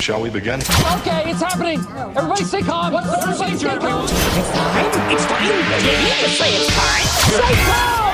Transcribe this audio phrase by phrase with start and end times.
[0.00, 0.60] Shall we begin?
[0.60, 1.80] Okay, it's happening.
[2.16, 2.92] Everybody stay calm.
[2.92, 3.68] What's the procedure?
[3.68, 4.04] everyone?
[4.04, 4.12] It's
[4.52, 5.10] time.
[5.10, 5.44] It's time.
[5.44, 7.06] You need to say it's time.
[7.32, 8.06] Stay calm.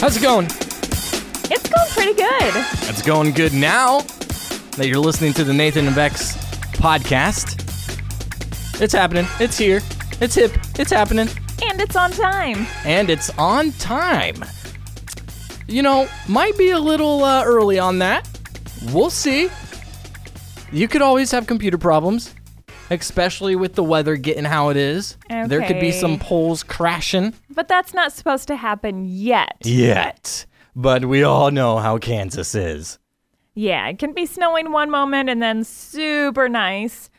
[0.00, 0.46] How's it going?
[0.46, 2.52] It's going pretty good.
[2.88, 4.00] It's going good now
[4.76, 6.36] that you're listening to the Nathan and Bex
[6.76, 7.58] podcast.
[8.80, 9.26] It's happening.
[9.40, 9.80] It's here.
[10.20, 10.52] It's hip.
[10.78, 11.28] It's happening.
[11.68, 12.66] And it's on time.
[12.84, 14.44] And it's on time.
[15.66, 18.28] You know, might be a little uh, early on that.
[18.92, 19.48] We'll see.
[20.72, 22.34] You could always have computer problems,
[22.90, 25.16] especially with the weather getting how it is.
[25.28, 26.24] There could be some Okay.
[26.24, 27.34] poles crashing.
[27.50, 29.56] But that's not supposed to happen yet.
[29.64, 30.46] Yet.
[30.74, 32.98] But we all know how Kansas is.
[33.54, 37.10] Yeah, it can be snowing one moment and then super nice.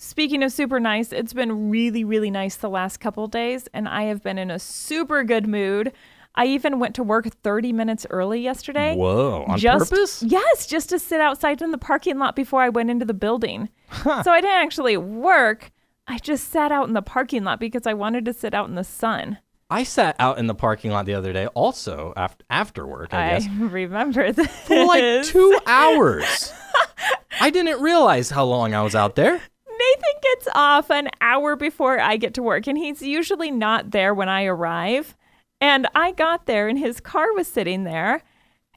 [0.00, 4.04] Speaking of super nice, it's been really, really nice the last couple days, and I
[4.04, 5.92] have been in a super good mood.
[6.36, 8.94] I even went to work 30 minutes early yesterday.
[8.94, 10.22] Whoa, on just, purpose?
[10.22, 13.70] Yes, just to sit outside in the parking lot before I went into the building.
[14.04, 15.72] So I didn't actually work.
[16.06, 18.76] I just sat out in the parking lot because I wanted to sit out in
[18.76, 19.38] the sun.
[19.68, 23.26] I sat out in the parking lot the other day, also after after work, I,
[23.26, 24.46] I guess, remember this.
[24.60, 26.52] for like two hours.
[27.40, 29.42] I didn't realize how long I was out there.
[29.88, 34.12] Nathan gets off an hour before I get to work, and he's usually not there
[34.14, 35.16] when I arrive.
[35.60, 38.22] And I got there, and his car was sitting there.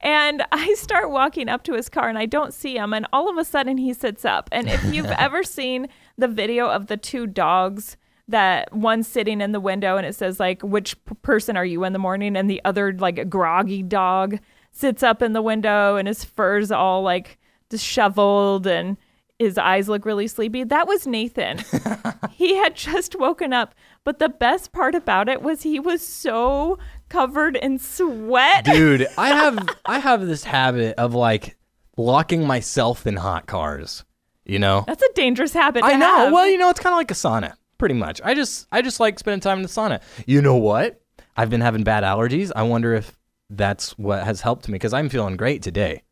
[0.01, 2.93] And I start walking up to his car, and I don't see him.
[2.93, 4.49] And all of a sudden, he sits up.
[4.51, 9.51] And if you've ever seen the video of the two dogs, that one sitting in
[9.51, 12.35] the window, and it says, like, which p- person are you in the morning?
[12.35, 14.39] And the other, like, groggy dog
[14.71, 17.37] sits up in the window, and his fur's all, like,
[17.69, 18.97] disheveled, and
[19.41, 20.63] his eyes look really sleepy.
[20.63, 21.59] That was Nathan.
[22.31, 26.77] he had just woken up, but the best part about it was he was so
[27.09, 28.65] covered in sweat.
[28.65, 31.57] Dude, I have I have this habit of like
[31.97, 34.05] locking myself in hot cars.
[34.45, 34.83] You know?
[34.87, 35.83] That's a dangerous habit.
[35.83, 36.17] I know.
[36.17, 36.33] have.
[36.33, 38.21] Well, you know, it's kind of like a sauna, pretty much.
[38.23, 40.01] I just I just like spending time in the sauna.
[40.25, 41.01] You know what?
[41.35, 42.51] I've been having bad allergies.
[42.55, 43.17] I wonder if
[43.49, 46.03] that's what has helped me because I'm feeling great today.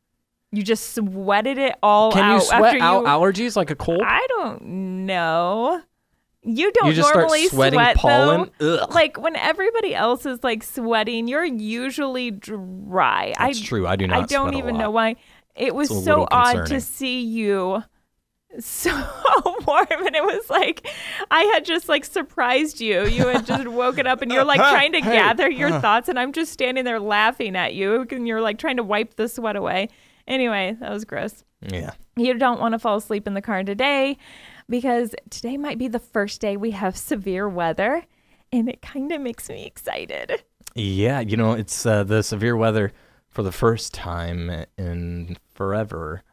[0.52, 2.26] You just sweated it all Can out.
[2.26, 4.02] Can you sweat out you, allergies like a cold?
[4.04, 5.82] I don't know.
[6.42, 8.52] You don't You just start normally sweating sweat pollen?
[8.58, 8.84] though.
[8.84, 8.94] Ugh.
[8.94, 13.34] Like when everybody else is like sweating, you're usually dry.
[13.38, 13.86] That's I, true.
[13.86, 14.82] I do not I don't even lot.
[14.82, 15.18] know why.
[15.56, 17.84] It was so odd to see you
[18.58, 18.90] so
[19.68, 20.88] warm and it was like
[21.30, 23.06] I had just like surprised you.
[23.06, 26.32] You had just woken up and you're like trying to gather your thoughts and I'm
[26.32, 29.90] just standing there laughing at you and you're like trying to wipe the sweat away.
[30.30, 31.44] Anyway, that was gross.
[31.62, 31.92] Yeah.
[32.16, 34.18] You don't want to fall asleep in the car today
[34.70, 38.06] because today might be the first day we have severe weather
[38.52, 40.44] and it kind of makes me excited.
[40.76, 42.94] Yeah, you know, it's uh, the severe weather
[43.28, 46.24] for the first time in forever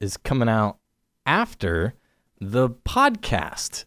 [0.00, 0.78] is coming out
[1.24, 1.94] after
[2.40, 3.84] the podcast.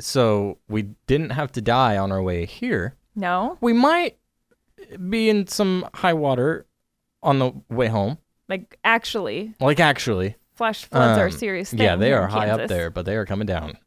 [0.00, 2.96] So we didn't have to die on our way here.
[3.14, 3.56] No?
[3.60, 4.18] We might
[5.08, 6.66] be in some high water
[7.22, 8.18] on the way home.
[8.48, 11.80] Like actually, Like actually, flash floods are a Um, serious thing.
[11.80, 13.78] yeah, they are high up there, but they are coming down.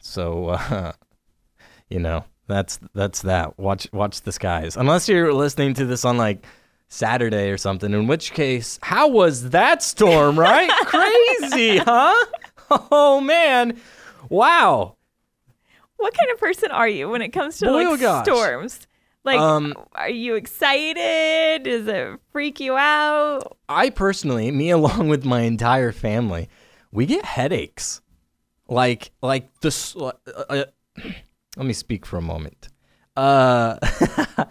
[0.00, 0.92] So, uh,
[1.88, 3.58] you know, that's that's that.
[3.58, 4.76] Watch watch the skies.
[4.76, 6.44] Unless you're listening to this on like
[6.88, 10.38] Saturday or something, in which case, how was that storm?
[10.38, 10.68] Right?
[10.86, 12.26] Crazy, huh?
[12.90, 13.78] Oh man,
[14.28, 14.96] wow.
[15.98, 18.24] What kind of person are you when it comes to Boy, oh like gosh.
[18.24, 18.86] storms?
[19.24, 21.64] Like, Um, are you excited?
[21.64, 23.56] Does it freak you out?
[23.68, 26.48] I personally, me along with my entire family,
[26.90, 28.00] we get headaches.
[28.68, 29.96] Like like this.
[29.96, 30.12] Uh,
[30.48, 30.64] uh,
[31.56, 32.68] let me speak for a moment.
[33.16, 33.76] Uh,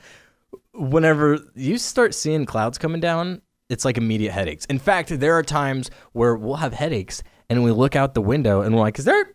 [0.74, 4.66] whenever you start seeing clouds coming down, it's like immediate headaches.
[4.66, 8.62] In fact, there are times where we'll have headaches and we look out the window
[8.62, 9.34] and we're like, "Is there?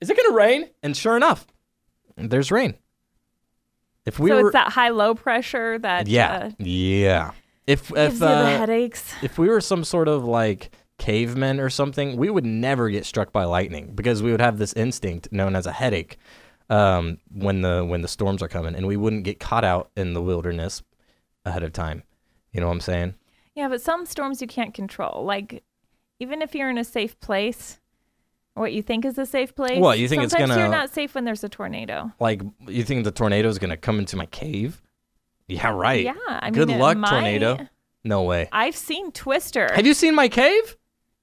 [0.00, 1.46] Is it gonna rain?" And sure enough,
[2.16, 2.74] there's rain.
[4.06, 7.32] If we so were, it's that high low pressure that yeah, uh, yeah.
[7.66, 9.14] If if uh, headaches.
[9.22, 13.32] if we were some sort of like cavemen or something, we would never get struck
[13.32, 16.18] by lightning because we would have this instinct known as a headache
[16.68, 20.14] um, when the when the storms are coming, and we wouldn't get caught out in
[20.14, 20.82] the wilderness
[21.44, 22.02] ahead of time.
[22.52, 23.14] You know what I'm saying?
[23.54, 25.24] Yeah, but some storms you can't control.
[25.24, 25.62] Like,
[26.18, 27.80] even if you're in a safe place,
[28.54, 29.78] what you think is a safe place.
[29.78, 32.12] What, you think it's gonna- You're not safe when there's a tornado.
[32.20, 34.82] Like, you think the tornado is gonna come into my cave?
[35.48, 36.04] Yeah, right.
[36.04, 37.10] Yeah, I Good mean, luck, might.
[37.10, 37.58] tornado.
[38.04, 38.48] No way.
[38.52, 39.68] I've seen Twister.
[39.74, 40.76] Have you seen my cave?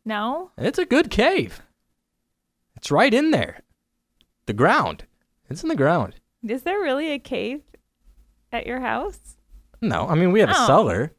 [0.05, 1.61] No, It's a good cave.
[2.75, 3.61] It's right in there.
[4.45, 5.05] The ground.
[5.49, 6.15] It's in the ground.
[6.47, 7.61] is there really a cave?
[8.53, 9.35] at your house?
[9.81, 10.65] No, I mean we have a Oh.
[10.67, 11.13] cellar.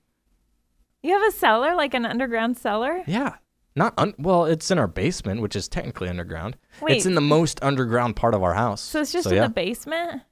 [1.03, 3.03] You have a cellar, like an underground cellar?
[3.07, 3.37] Yeah.
[3.79, 6.57] Not un- well, it's in our basement, which is technically underground.
[6.83, 6.97] Wait.
[6.97, 8.81] It's in the most underground part of our house.
[8.81, 9.47] So it's just So, in yeah.
[9.47, 10.23] the basement?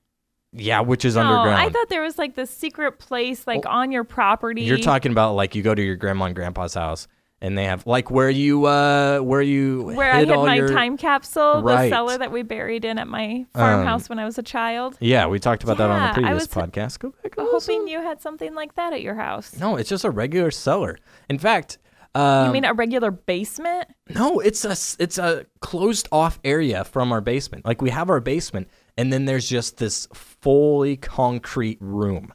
[0.52, 1.62] yeah, which is No, underground.
[1.62, 4.62] I thought there was like this secret place like on your property.
[4.62, 7.06] You're talking about like you go to your grandma and grandpa's house
[7.42, 10.96] and they have like where you uh where you where I all my your time
[10.96, 11.84] capsule, Right.
[11.84, 14.96] the cellar that we buried in at my farmhouse when I was a child.
[15.00, 16.98] Yeah, we talked about that on Yeah, the previous podcast.
[17.00, 17.34] Go back.
[17.36, 17.88] Hoping listen.
[17.88, 19.54] you had something like that at your house.
[19.60, 20.98] No, it's just a regular cellar.
[21.28, 21.76] In fact,
[22.16, 23.88] um, you mean a regular basement?
[24.08, 27.64] no, it's a it's a closed off area from our basement.
[27.64, 32.32] Like we have our basement, and then there's just this fully concrete room.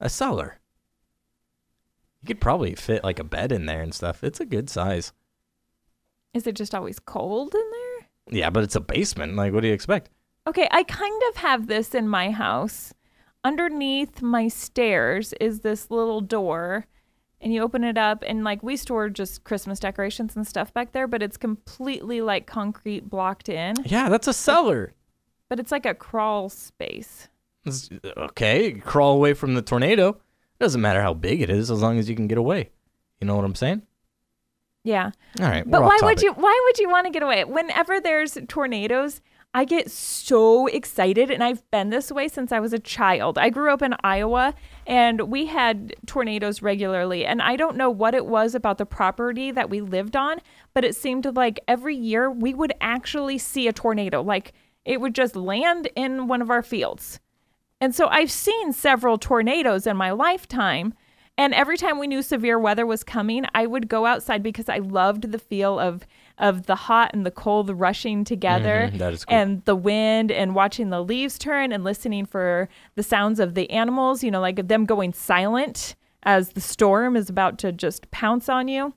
[0.00, 0.58] A cellar.
[2.22, 4.24] You could probably fit like a bed in there and stuff.
[4.24, 5.12] It's a good size.
[6.34, 8.40] Is it just always cold in there?
[8.40, 9.36] Yeah, but it's a basement.
[9.36, 10.10] Like, what do you expect?
[10.46, 12.92] Okay, I kind of have this in my house.
[13.44, 16.86] Underneath my stairs is this little door,
[17.40, 20.92] and you open it up, and like we store just Christmas decorations and stuff back
[20.92, 23.76] there, but it's completely like concrete blocked in.
[23.84, 24.92] Yeah, that's a cellar.
[25.48, 27.28] But it's like a crawl space.
[27.64, 30.10] It's- okay, crawl away from the tornado.
[30.10, 32.70] it Doesn't matter how big it is, as long as you can get away.
[33.20, 33.82] You know what I'm saying?
[34.84, 35.10] Yeah.
[35.40, 37.44] All right, But why would you why would you want to get away?
[37.44, 39.20] Whenever there's tornadoes,
[39.58, 43.38] I get so excited and I've been this way since I was a child.
[43.38, 44.54] I grew up in Iowa
[44.86, 49.50] and we had tornadoes regularly and I don't know what it was about the property
[49.50, 50.38] that we lived on,
[50.74, 54.22] but it seemed like every year we would actually see a tornado.
[54.22, 54.52] Like
[54.84, 57.18] it would just land in one of our fields.
[57.80, 60.94] And so I've seen several tornadoes in my lifetime.
[61.36, 64.78] And every time we knew severe weather was coming, I would go outside because I
[64.78, 66.06] loved the feel of
[66.38, 69.36] of the hot and the cold rushing together Mhm, that is cool.
[69.36, 73.70] and the wind and watching the leaves turn and listening for the sounds of the
[73.70, 78.48] animals, you know, like them going silent as the storm is about to just pounce
[78.48, 78.94] on you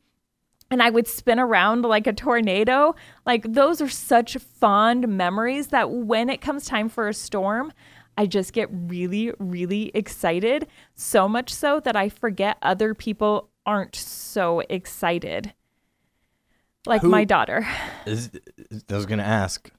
[0.70, 2.96] and I would spin around like a tornado.
[3.26, 7.74] Like those are such fond memories that when it comes time for a storm,
[8.18, 10.68] I just get really, really excited.
[10.96, 15.54] So much so that I forget other people aren't so excited.
[16.86, 17.68] Like Who- my daughter.
[18.06, 18.32] Is,
[18.90, 19.70] I was gonna ask,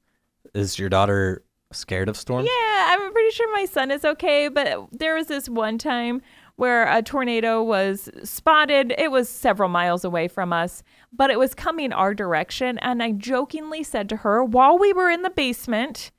[0.55, 2.49] is your daughter scared of storms?
[2.49, 6.23] Yeah, I'm pretty sure my son is okay, but there was this one time
[6.57, 8.95] where a tornado was spotted.
[8.99, 10.83] It was several miles away from us,
[11.13, 12.79] but it was coming our direction.
[12.79, 16.13] And I jokingly said to her while we were in the basement,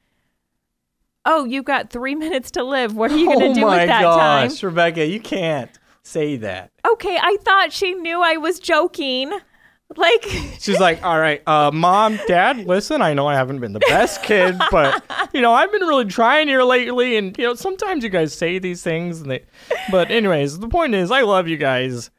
[1.25, 2.95] Oh, you've got three minutes to live.
[2.95, 4.69] What are you going to oh do with that gosh, time?
[4.69, 5.71] Rebecca, you can't
[6.01, 6.71] say that.
[6.85, 9.31] Okay, I thought she knew I was joking.
[9.95, 10.23] Like,
[10.59, 14.23] She's like, all right, uh, mom, dad, listen, I know I haven't been the best
[14.23, 15.03] kid, but
[15.33, 18.59] you know, I've been really trying here lately, and you know, sometimes you guys say
[18.59, 19.45] these things, and they,
[19.91, 22.09] but anyways, the point is, I love you guys.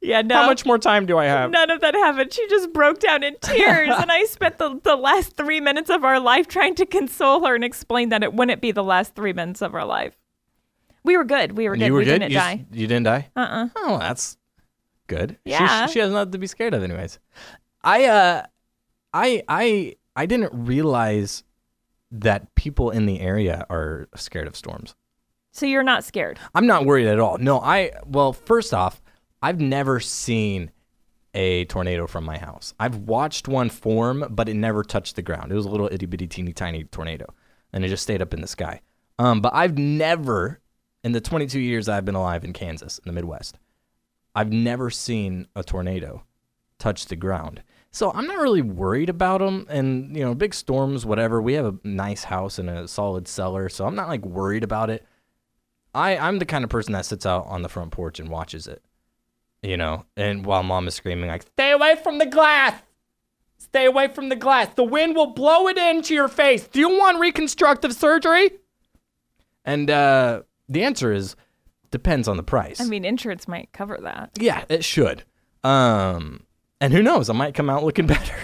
[0.00, 0.34] yeah, no.
[0.36, 1.50] How much more time do I have?
[1.50, 2.32] None of that happened.
[2.32, 6.04] She just broke down in tears, and I spent the, the last three minutes of
[6.04, 9.32] our life trying to console her and explain that it wouldn't be the last three
[9.32, 10.16] minutes of our life.
[11.04, 11.56] We were good.
[11.56, 11.86] We were good.
[11.86, 12.18] you were we good.
[12.20, 12.64] didn't you, die.
[12.72, 13.28] you didn't die.
[13.36, 14.36] Uh uh Oh, that's
[15.06, 15.38] good.
[15.46, 15.86] She- Yeah.
[15.86, 17.18] She, she has nothing to be scared of, anyways.
[17.82, 18.42] I uh,
[19.12, 21.44] I I I didn't realize
[22.12, 24.94] that people in the area are scared of storms.
[25.52, 26.38] So you're not scared.
[26.54, 27.38] I'm not worried at all.
[27.38, 29.00] No, I well, first off,
[29.42, 30.70] I've never seen
[31.34, 32.74] a tornado from my house.
[32.80, 35.52] I've watched one form, but it never touched the ground.
[35.52, 37.26] It was a little itty bitty teeny tiny tornado,
[37.72, 38.80] and it just stayed up in the sky.
[39.18, 40.60] Um, but I've never,
[41.04, 43.58] in the 22 years I've been alive in Kansas, in the Midwest,
[44.36, 46.24] I've never seen a tornado
[46.78, 47.62] touch the ground.
[47.90, 49.66] So I'm not really worried about them.
[49.70, 51.40] And, you know, big storms, whatever.
[51.40, 53.70] We have a nice house and a solid cellar.
[53.70, 55.06] So I'm not like worried about it.
[55.94, 58.66] I, I'm the kind of person that sits out on the front porch and watches
[58.66, 58.84] it,
[59.62, 62.82] you know, and while mom is screaming, like, stay away from the glass.
[63.56, 64.68] Stay away from the glass.
[64.74, 66.68] The wind will blow it into your face.
[66.68, 68.50] Do you want reconstructive surgery?
[69.64, 71.34] And uh, the answer is
[71.96, 72.80] depends on the price.
[72.80, 74.30] I mean, insurance might cover that.
[74.38, 75.24] yeah, it should.
[75.64, 76.42] Um,
[76.80, 77.28] and who knows?
[77.30, 78.34] I might come out looking better.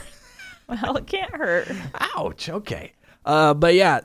[0.69, 1.69] Well, it can't hurt.
[2.17, 2.49] Ouch.
[2.49, 2.93] Okay.
[3.25, 4.01] Uh, but yeah,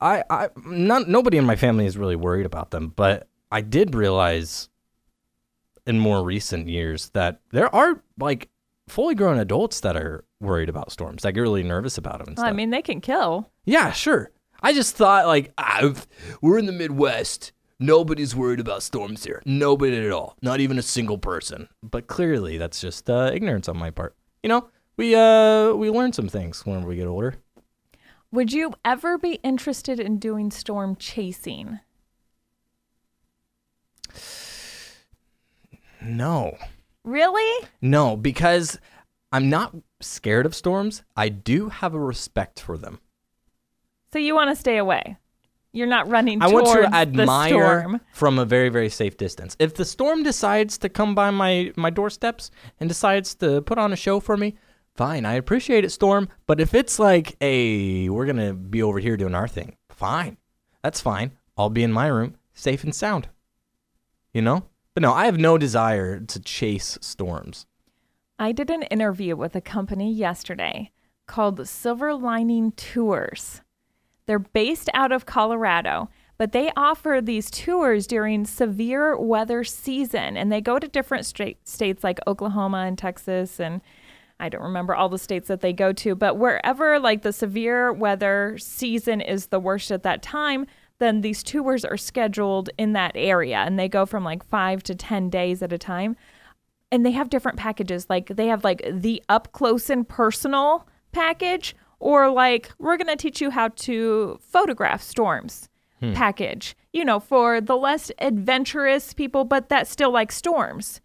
[0.00, 3.94] I, I, not nobody in my family is really worried about them, but I did
[3.94, 4.68] realize
[5.86, 8.48] in more recent years that there are like
[8.88, 12.36] fully grown adults that are worried about storms, that get really nervous about them and
[12.36, 12.52] Well, stuff.
[12.52, 13.50] I mean, they can kill.
[13.64, 14.30] yeah, sure.
[14.62, 15.92] I just thought like ah,
[16.40, 17.52] we're in the Midwest.
[17.82, 19.42] Nobody's worried about storms here.
[19.44, 20.36] Nobody at all.
[20.40, 21.68] Not even a single person.
[21.82, 24.14] But clearly, that's just uh, ignorance on my part.
[24.44, 27.34] You know, we uh we learn some things when we get older.
[28.30, 31.80] Would you ever be interested in doing storm chasing?
[36.00, 36.56] No.
[37.02, 37.66] Really?
[37.80, 38.78] No, because
[39.32, 41.02] I'm not scared of storms.
[41.16, 43.00] I do have a respect for them.
[44.12, 45.16] So you want to stay away?
[45.72, 48.00] You're not running I want to admire storm.
[48.12, 49.56] from a very, very safe distance.
[49.58, 53.92] If the storm decides to come by my, my doorsteps and decides to put on
[53.92, 54.56] a show for me,
[54.94, 55.24] fine.
[55.24, 56.28] I appreciate it, storm.
[56.46, 60.36] But if it's like, hey, we're going to be over here doing our thing, fine.
[60.82, 61.32] That's fine.
[61.56, 63.28] I'll be in my room, safe and sound.
[64.34, 64.64] You know?
[64.94, 67.66] But no, I have no desire to chase storms.
[68.38, 70.90] I did an interview with a company yesterday
[71.26, 73.62] called Silver Lining Tours.
[74.26, 80.50] They're based out of Colorado, but they offer these tours during severe weather season and
[80.50, 83.80] they go to different states like Oklahoma and Texas and
[84.40, 87.92] I don't remember all the states that they go to, but wherever like the severe
[87.92, 90.66] weather season is the worst at that time,
[90.98, 94.94] then these tours are scheduled in that area and they go from like 5 to
[94.94, 96.16] 10 days at a time
[96.90, 98.10] and they have different packages.
[98.10, 103.40] Like they have like the up close and personal package, or like we're gonna teach
[103.40, 105.68] you how to photograph storms
[106.00, 106.12] hmm.
[106.12, 106.76] package.
[106.92, 111.00] You know, for the less adventurous people, but that still like storms.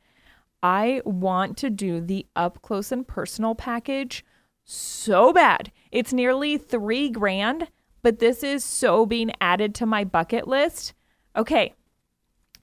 [0.62, 4.26] I want to do the up close and personal package
[4.66, 5.72] so bad.
[5.92, 7.70] It's nearly three grand,
[8.02, 10.94] but this is so being added to my bucket list.
[11.38, 11.74] Okay,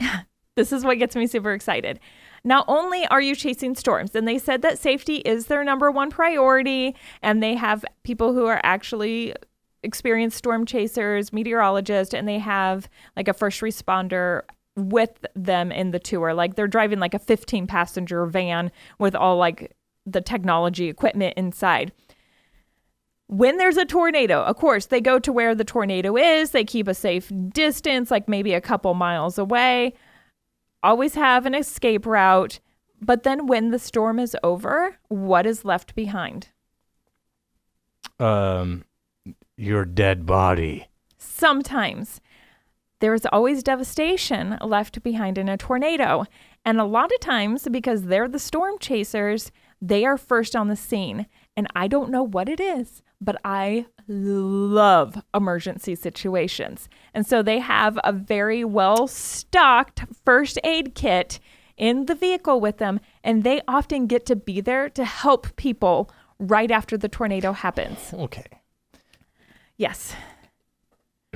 [0.57, 2.01] this is what gets me super excited.
[2.45, 6.11] Not only are you chasing storms, and they said that safety is their number one
[6.11, 9.35] priority, and they have people who are actually
[9.83, 14.43] experienced storm chasers, meteorologists, and they have like a first responder
[14.77, 16.35] with them in the tour.
[16.35, 19.75] Like they're driving like a 15 passenger van with all like
[20.05, 21.93] the technology equipment inside
[23.27, 26.51] when there's a tornado, of course, they go to where the tornado is.
[26.51, 29.95] They keep a safe distance, like maybe a couple miles away.
[30.85, 32.61] Always have an escape route.
[33.01, 36.49] But then when the storm is over, what is left behind?
[38.21, 38.85] Um,
[39.57, 40.89] your dead body.
[41.17, 42.21] Sometimes
[43.01, 46.27] there's always devastation left behind in a tornado.
[46.67, 49.51] And a lot of times, because they're the storm chasers,
[49.81, 51.27] they are first on the scene.
[51.57, 56.89] And I don't know what it is, but I love emergency situations.
[57.13, 61.41] And so they have a very well stocked first aid kit
[61.77, 63.01] in the vehicle with them.
[63.23, 68.13] And they often get to be there to help people right after the tornado happens.
[68.13, 68.47] Okay.
[69.77, 70.15] Yes.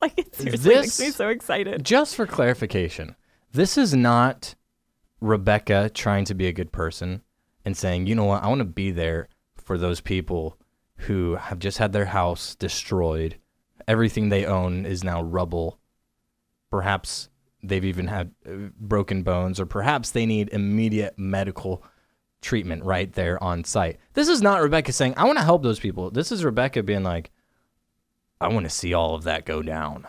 [0.00, 1.84] like it seriously makes me so excited.
[1.84, 3.14] Just for clarification,
[3.52, 4.54] this is not
[5.20, 7.22] Rebecca trying to be a good person
[7.64, 10.56] and saying, you know what, I want to be there for those people
[10.98, 13.36] who have just had their house destroyed.
[13.86, 15.78] Everything they own is now rubble.
[16.70, 17.28] Perhaps
[17.62, 21.84] they've even had uh, broken bones, or perhaps they need immediate medical
[22.42, 23.98] treatment right there on site.
[24.14, 26.10] This is not Rebecca saying, I want to help those people.
[26.10, 27.30] This is Rebecca being like,
[28.40, 30.06] I want to see all of that go down.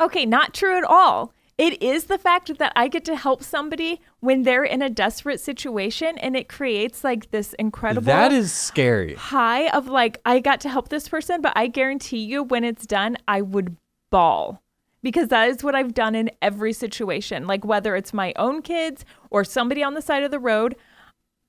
[0.00, 1.32] Okay, not true at all.
[1.58, 5.40] It is the fact that I get to help somebody when they're in a desperate
[5.40, 9.14] situation and it creates like this incredible That is scary.
[9.14, 12.86] high of like I got to help this person, but I guarantee you when it's
[12.86, 13.76] done, I would
[14.10, 14.62] bawl.
[15.02, 17.46] Because that is what I've done in every situation.
[17.46, 20.76] Like whether it's my own kids or somebody on the side of the road,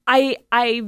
[0.06, 0.84] I I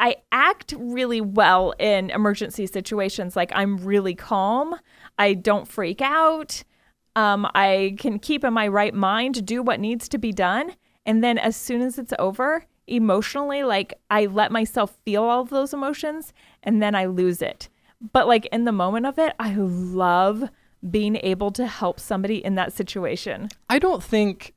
[0.00, 3.36] I act really well in emergency situations.
[3.36, 4.74] Like I'm really calm.
[5.16, 6.64] I don't freak out.
[7.14, 10.74] Um, I can keep in my right mind do what needs to be done.
[11.04, 15.50] And then as soon as it's over, emotionally, like I let myself feel all of
[15.50, 17.68] those emotions and then I lose it.
[18.12, 20.48] But like in the moment of it, I love
[20.90, 23.48] being able to help somebody in that situation.
[23.70, 24.54] I don't think.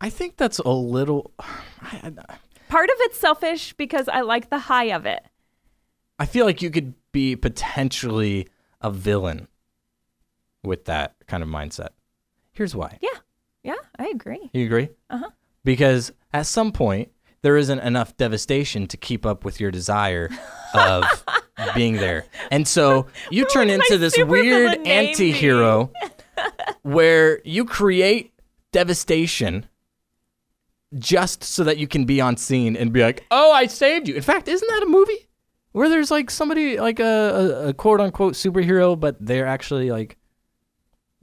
[0.00, 1.32] I think that's a little.
[1.40, 2.36] I, I-
[2.68, 5.22] Part of it's selfish because I like the high of it.
[6.18, 8.48] I feel like you could be potentially
[8.80, 9.46] a villain
[10.66, 11.90] with that kind of mindset.
[12.52, 12.98] Here's why.
[13.00, 13.08] Yeah.
[13.62, 14.50] Yeah, I agree.
[14.52, 14.90] You agree?
[15.10, 15.30] Uh huh.
[15.64, 17.10] Because at some point,
[17.42, 20.30] there isn't enough devastation to keep up with your desire
[20.74, 21.04] of
[21.74, 22.26] being there.
[22.50, 25.92] And so you turn into this weird name anti hero
[26.82, 28.32] where you create
[28.72, 29.66] devastation
[30.98, 34.14] just so that you can be on scene and be like, oh, I saved you.
[34.14, 35.28] In fact, isn't that a movie
[35.72, 40.16] where there's like somebody, like a, a, a quote unquote superhero, but they're actually like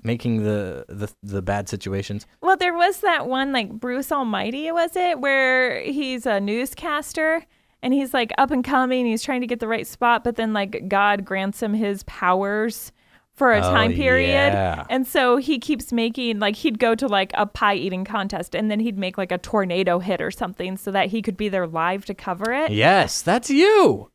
[0.04, 2.26] making the, the, the bad situations?
[2.42, 7.46] Well, there was that one like Bruce Almighty, was it, where he's a newscaster
[7.82, 9.06] and he's like up and coming.
[9.06, 12.92] He's trying to get the right spot, but then like God grants him his powers
[13.36, 14.54] for a Oh, time period.
[14.54, 14.86] yeah.
[14.92, 18.70] And so he keeps making like he'd go to like a pie eating contest and
[18.70, 21.66] then he'd make like a tornado hit or something so that he could be there
[21.66, 22.72] live to cover it.
[22.72, 24.12] Yes, that's you.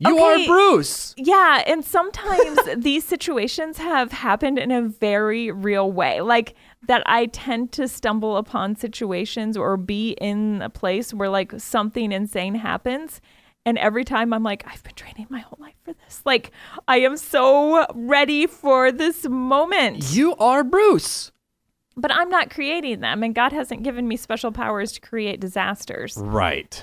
[0.00, 0.44] You Okay.
[0.44, 1.14] are Bruce.
[1.16, 6.20] Yeah, and sometimes these situations have happened in a very real way.
[6.20, 6.54] Like
[6.86, 12.12] that I tend to stumble upon situations or be in a place where like something
[12.12, 13.20] insane happens.
[13.66, 16.22] And every time I'm like, I've been training my whole life for this.
[16.24, 16.52] Like,
[16.86, 20.10] I am so ready for this moment.
[20.14, 21.32] You are Bruce.
[21.94, 23.22] But I'm not creating them.
[23.22, 26.16] And God hasn't given me special powers to create disasters.
[26.16, 26.82] Right.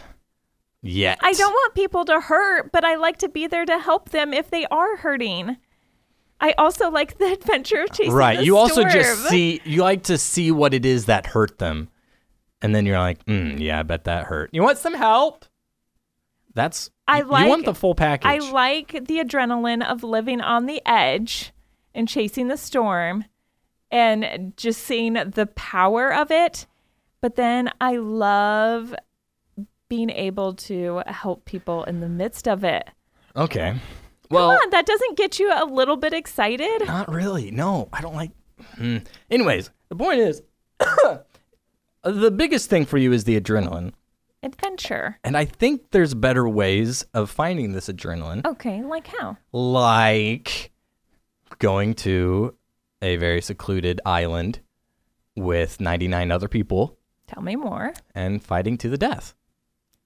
[0.88, 1.18] Yet.
[1.24, 4.36] I don't want people to hurt, but I like to be there to help them
[4.36, 5.58] if they are hurting.
[6.40, 8.44] I also like the adventure of chasing Right.
[8.44, 11.90] You also just see, you like to see what it is that hurt them.
[12.62, 14.52] And then you're like, mm, yeah, I bet that hurt.
[14.54, 15.46] You want some help?
[16.54, 18.30] That's, I like you want the full package.
[18.30, 21.52] I like the adrenaline of living on the edge
[21.96, 23.26] and chasing the storm
[23.90, 26.68] and just seeing the power of it.
[27.22, 28.94] But then I love
[29.90, 32.90] being able to help people in the midst of it.
[33.36, 33.76] okay.
[34.32, 36.88] Well, Come on, that doesn't get you a little bit excited?
[36.88, 37.52] Not really.
[37.52, 38.32] No, I don't like.
[38.76, 38.98] Hmm.
[39.30, 40.42] Anyways, the point is,
[42.04, 43.94] the biggest thing for you is the adrenaline,
[44.42, 45.20] Adventure.
[45.24, 49.38] and I think there's better ways of finding this adrenaline, Okay, like how?
[49.52, 50.72] like
[51.60, 52.56] going to
[53.04, 54.60] a very secluded island
[55.36, 57.94] with 99 other people Tell me more.
[58.16, 59.36] and fighting to the death.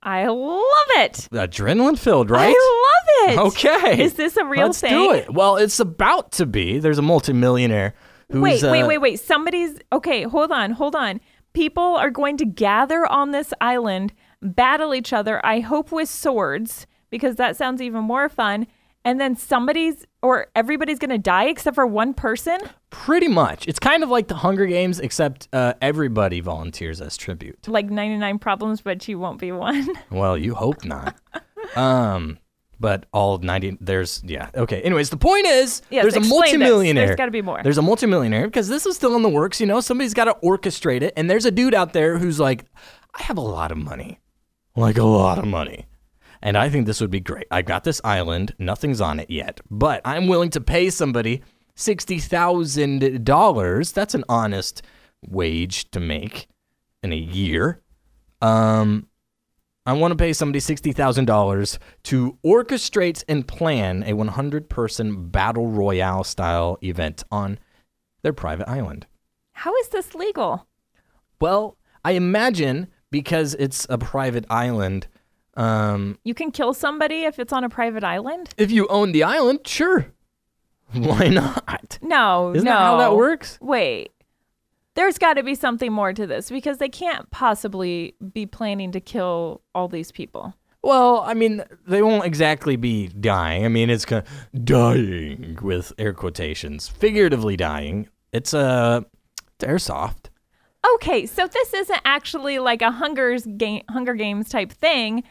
[0.01, 1.27] I love it.
[1.31, 2.55] Adrenaline filled, right?
[2.55, 3.39] I love it.
[3.39, 4.01] Okay.
[4.03, 4.93] Is this a real thing?
[4.93, 5.33] Let's do it.
[5.33, 6.79] Well, it's about to be.
[6.79, 7.93] There's a multimillionaire
[8.31, 9.19] who's Wait, wait, uh, wait, wait.
[9.19, 10.23] Somebody's okay.
[10.23, 11.19] Hold on, hold on.
[11.53, 15.45] People are going to gather on this island, battle each other.
[15.45, 18.67] I hope with swords because that sounds even more fun.
[19.03, 22.59] And then somebody's or everybody's going to die except for one person.
[22.89, 23.67] Pretty much.
[23.67, 27.67] It's kind of like the Hunger Games, except uh, everybody volunteers as tribute.
[27.67, 29.87] Like 99 problems, but you won't be one.
[30.11, 31.15] Well, you hope not.
[31.75, 32.39] um,
[32.79, 34.49] but all 90, there's, yeah.
[34.55, 34.81] Okay.
[34.81, 36.51] Anyways, the point is Yes, there's a explain this.
[36.53, 37.05] multimillionaire.
[37.07, 37.61] There's gotta be more.
[37.61, 39.59] There's a multimillionaire because this is still in the works.
[39.61, 41.13] You know, somebody's got to orchestrate it.
[41.15, 42.65] And there's a dude out there who's like,
[43.13, 44.19] I have a lot of money.
[44.75, 45.85] Like a lot of money.
[46.41, 47.47] And I think this would be great.
[47.51, 51.43] I got this island, nothing's on it yet, but I'm willing to pay somebody
[51.79, 53.93] $60,000.
[53.93, 54.81] That's an honest
[55.27, 56.47] wage to make
[57.03, 57.81] in a year.
[58.41, 59.07] Um,
[59.85, 66.23] I want to pay somebody $60,000 to orchestrate and plan a 100 person battle royale
[66.23, 67.59] style event on
[68.21, 69.07] their private island.
[69.53, 70.67] How is this legal?
[71.41, 75.07] Well, I imagine because it's a private island,
[75.57, 78.49] um, You can kill somebody if it's on a private island?
[78.57, 80.13] if you own the island, sure.
[80.93, 81.99] Why not?
[82.01, 82.71] No, Isn't no.
[82.71, 83.57] that how that works?
[83.61, 84.11] Wait.
[84.95, 88.99] There's got to be something more to this because they can't possibly be planning to
[88.99, 90.53] kill all these people.
[90.81, 93.65] Well, I mean, they won't exactly be dying.
[93.65, 98.09] I mean, it's kind of dying with air quotations, figuratively dying.
[98.33, 99.05] It's uh, a
[99.55, 100.27] it's airsoft.
[100.95, 105.23] Okay, so this isn't actually like a Hunger's game, Hunger Games type thing.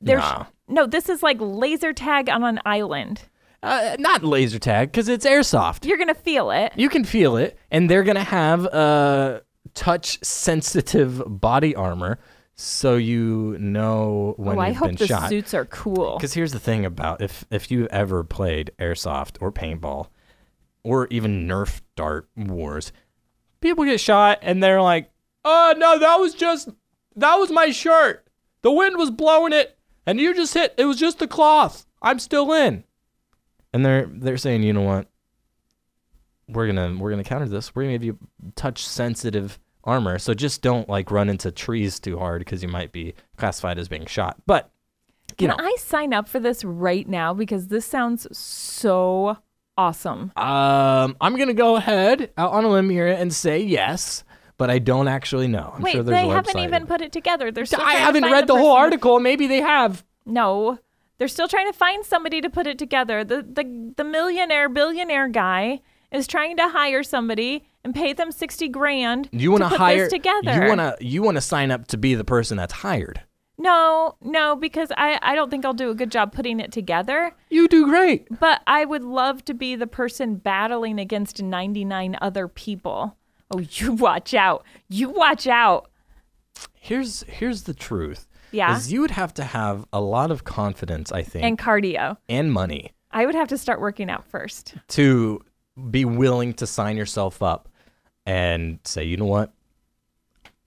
[0.00, 0.46] There's Nah.
[0.68, 0.86] no.
[0.86, 3.22] This is like laser tag on an island.
[3.64, 5.86] Uh, not laser tag because it's airsoft.
[5.86, 6.74] You're gonna feel it.
[6.76, 9.40] You can feel it, and they're gonna have uh,
[9.72, 12.18] touch sensitive body armor,
[12.54, 15.30] so you know when oh, I you've hope been the shot.
[15.30, 16.16] suits are cool.
[16.18, 20.08] Because here's the thing about if if you've ever played airsoft or paintball,
[20.82, 22.92] or even Nerf dart wars,
[23.62, 25.10] people get shot and they're like,
[25.42, 26.68] "Oh no, that was just
[27.16, 28.26] that was my shirt.
[28.60, 30.74] The wind was blowing it, and you just hit.
[30.76, 31.86] It was just the cloth.
[32.02, 32.84] I'm still in."
[33.74, 35.08] And they're they're saying, you know what?
[36.48, 37.74] We're gonna we're gonna counter this.
[37.74, 38.18] We're gonna give you
[38.54, 40.18] touch sensitive armor.
[40.18, 43.88] So just don't like run into trees too hard because you might be classified as
[43.88, 44.36] being shot.
[44.46, 44.70] But
[45.38, 49.38] you Can know, I sign up for this right now because this sounds so
[49.76, 50.30] awesome.
[50.36, 54.22] Um, I'm gonna go ahead out on a limb here and say yes,
[54.56, 55.72] but I don't actually know.
[55.76, 57.50] I'm Wait, sure there's they a haven't even put it together.
[57.50, 59.18] They're still I trying to haven't find read the whole person- article.
[59.18, 60.04] Maybe they have.
[60.26, 60.78] No,
[61.18, 63.24] they're still trying to find somebody to put it together.
[63.24, 68.68] The the the millionaire billionaire guy is trying to hire somebody and pay them sixty
[68.68, 69.28] grand.
[69.32, 69.96] You want to put hire?
[70.04, 70.52] this together?
[70.54, 73.22] You want to you want to sign up to be the person that's hired.
[73.56, 77.34] No, no, because I I don't think I'll do a good job putting it together.
[77.50, 78.26] You do great.
[78.40, 83.16] But I would love to be the person battling against ninety nine other people.
[83.50, 84.64] Oh, you watch out!
[84.88, 85.90] You watch out!
[86.74, 88.26] Here's here's the truth.
[88.54, 88.76] Yeah.
[88.76, 92.16] is you would have to have a lot of confidence, I think, and cardio.
[92.28, 94.74] and money I would have to start working out first.
[94.88, 95.40] to
[95.90, 97.68] be willing to sign yourself up
[98.26, 99.52] and say, you know what?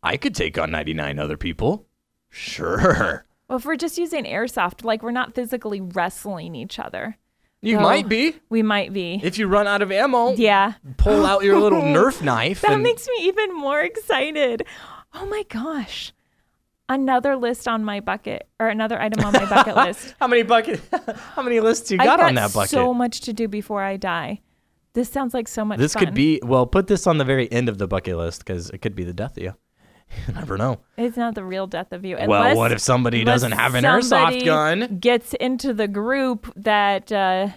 [0.04, 1.86] I could take on 99 other people.
[2.30, 3.26] Sure.
[3.50, 7.18] Well, if we're just using airsoft, like we're not physically wrestling each other,
[7.62, 7.82] You No.
[7.84, 8.36] might be.
[8.50, 9.20] we might be.
[9.24, 10.74] If you run out of ammo, yeah.
[10.98, 12.62] pull out your little Nerf knife.
[12.62, 14.64] That and makes me even more excited.
[15.14, 16.14] Oh my gosh.
[16.90, 20.16] Another list on my bucket or another item on my bucket list.
[20.20, 20.80] how many bucket?
[21.36, 22.70] how many lists you got got on that bucket?
[22.70, 24.42] so much to do before I die.
[24.94, 26.06] This sounds like so much this fun.
[26.06, 26.40] could be.
[26.44, 29.04] Well, put this on the very end of the bucket list because it could be
[29.04, 29.54] the death of you.
[30.28, 30.80] You never know.
[30.96, 32.18] It's not the real death of you.
[32.28, 35.00] well, what if somebody doesn't have an airsoft gun?
[35.00, 37.50] Gets into the group that uh,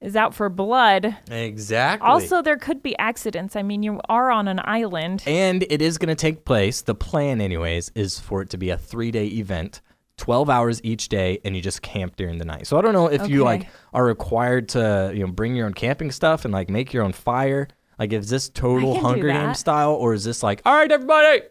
[0.00, 1.16] is out for blood.
[1.30, 2.08] Exactly.
[2.08, 3.54] Also, there could be accidents.
[3.56, 5.22] I mean, you are on an island.
[5.26, 6.82] and it is going to take place.
[6.82, 9.82] The plan, anyways, is for it to be a three-day event,
[10.16, 12.66] twelve hours each day, and you just camp during the night.
[12.66, 15.74] So I don't know if you like are required to, you know, bring your own
[15.74, 17.68] camping stuff and like make your own fire.
[17.98, 19.28] Like, is this total Hunger.
[19.28, 21.42] Games style, or is this like, all right, everybody,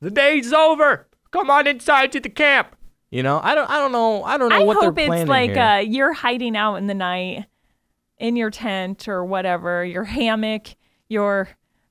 [0.00, 1.08] the day's over.
[1.32, 2.76] Come on inside to the camp.
[3.10, 5.22] You know, I don't, I don't know, I don't know I what hope they're planning
[5.22, 5.64] it's planning like here.
[5.64, 7.46] uh, you're hiding out in the night
[8.18, 10.68] in your tent or whatever, your hammock,
[11.08, 11.48] your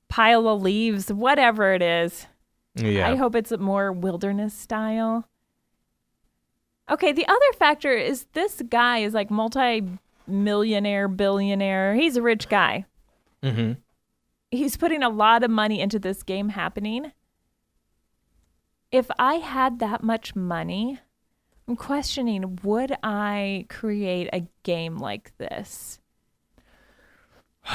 [0.08, 2.26] pile of leaves, whatever it is.
[2.74, 3.10] yeah.
[3.10, 5.28] I hope it's a more wilderness style.
[6.90, 9.86] Okay, the other factor is this guy is like multi
[10.26, 11.94] millionaire, billionaire.
[11.94, 12.86] He's a rich guy.
[13.42, 13.72] mm-hmm.
[14.50, 17.12] He's putting a lot of money into this game happening.
[18.90, 20.98] If I had that much money,
[21.70, 26.00] I'm questioning would I create a game like this?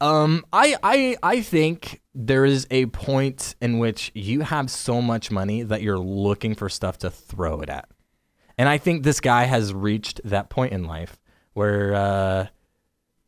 [0.00, 5.30] Um, I, I, I think there is a point in which you have so much
[5.30, 7.88] money that you're looking for stuff to throw it at,
[8.58, 11.18] and I think this guy has reached that point in life
[11.52, 12.46] where uh,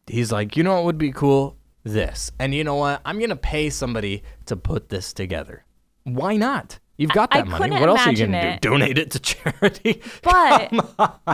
[0.06, 1.56] he's like, you know what would be cool?
[1.84, 3.00] This, and you know what?
[3.04, 5.64] I'm gonna pay somebody to put this together.
[6.02, 6.80] Why not?
[6.98, 7.78] You've got I that money.
[7.78, 8.70] What else are you gonna do?
[8.70, 10.02] Donate it to charity?
[10.22, 10.72] But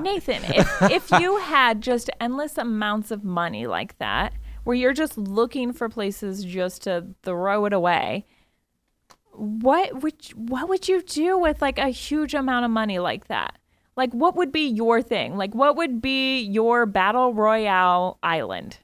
[0.03, 4.33] Nathan, if, if you had just endless amounts of money like that,
[4.65, 8.27] where you're just looking for places just to throw it away,
[9.33, 13.57] what would what would you do with like a huge amount of money like that?
[13.97, 15.37] Like what would be your thing?
[15.37, 18.79] Like what would be your battle royale island?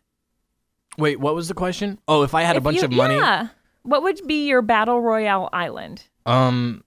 [0.96, 1.98] Wait, what was the question?
[2.08, 3.16] Oh, if I had a bunch you- of money.
[3.16, 3.48] Yeah.
[3.82, 6.04] What would be your battle royale island?
[6.28, 6.84] Um,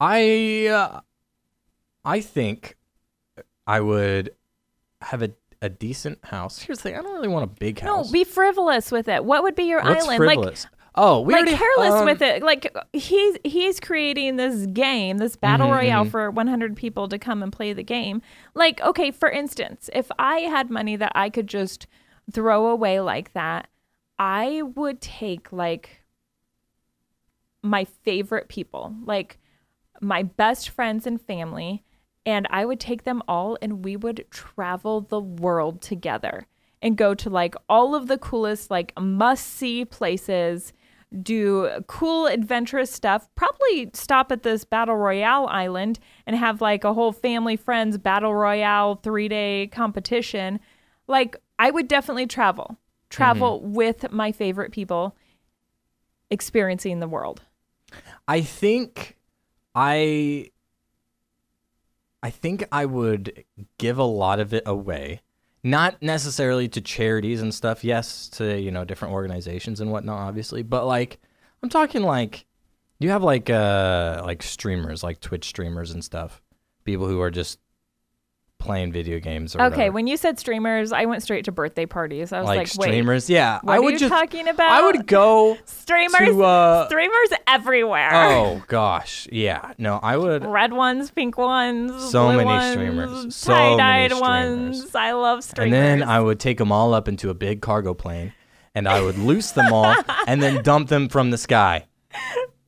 [0.00, 1.00] I uh,
[2.04, 2.76] I think
[3.66, 4.34] I would
[5.02, 6.60] have a, a decent house.
[6.60, 8.06] Here's the thing: I don't really want a big house.
[8.06, 9.24] No, be frivolous with it.
[9.24, 10.24] What would be your What's island?
[10.24, 10.66] Like frivolous?
[10.94, 12.42] oh, we like already careless um, with it.
[12.42, 17.42] Like he's he's creating this game, this battle Mm-hmm, royale for 100 people to come
[17.42, 18.22] and play the game.
[18.54, 21.86] Like, okay, for instance, if I had money that I could just
[22.32, 23.68] throw away like that,
[24.18, 26.01] I would take like
[27.62, 29.38] my favorite people, like
[30.00, 31.84] my best friends and family,
[32.26, 36.46] and I would take them all and we would travel the world together
[36.80, 40.72] and go to like all of the coolest, like must see places,
[41.22, 43.28] do cool, adventurous stuff.
[43.34, 48.34] Probably stop at this Battle Royale island and have like a whole family, friends Battle
[48.34, 50.58] Royale three day competition.
[51.06, 52.78] Like, I would definitely travel,
[53.10, 53.72] travel mm-hmm.
[53.72, 55.16] with my favorite people,
[56.30, 57.42] experiencing the world.
[58.28, 59.16] I think
[59.74, 60.50] I
[62.22, 63.44] I think I would
[63.78, 65.22] give a lot of it away.
[65.64, 70.62] Not necessarily to charities and stuff, yes, to, you know, different organizations and whatnot, obviously.
[70.62, 71.20] But like
[71.62, 72.46] I'm talking like
[72.98, 76.42] you have like uh like streamers, like Twitch streamers and stuff.
[76.84, 77.58] People who are just
[78.62, 79.92] playing video games or Okay, whatever.
[79.92, 82.32] when you said streamers, I went straight to birthday parties.
[82.32, 83.28] I was like, like, wait, streamers.
[83.28, 83.58] Yeah.
[83.62, 84.70] what I are would you just talking about?
[84.70, 88.10] I would go streamers, to, uh, streamers everywhere.
[88.14, 89.26] Oh gosh.
[89.32, 89.72] Yeah.
[89.78, 93.34] No, I would Red ones, pink ones, So many ones, streamers.
[93.36, 94.20] So many tie-dyed streamers.
[94.82, 94.94] ones.
[94.94, 95.72] I love streamers.
[95.78, 98.32] And then I would take them all up into a big cargo plane
[98.74, 99.94] and I would loose them all
[100.26, 101.86] and then dump them from the sky.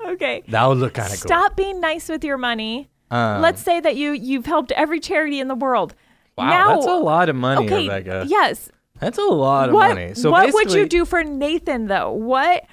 [0.04, 1.28] okay, That would look kind of cool.
[1.28, 2.90] stop being nice with your money.
[3.10, 5.94] Um, Let's say that you you've helped every charity in the world.
[6.36, 8.24] wow, now, that's a lot of money, okay, Rebecca.
[8.26, 8.70] yes.
[9.00, 10.14] That's a lot of what money.
[10.14, 12.12] So what would you do for Nathan though?
[12.12, 12.64] What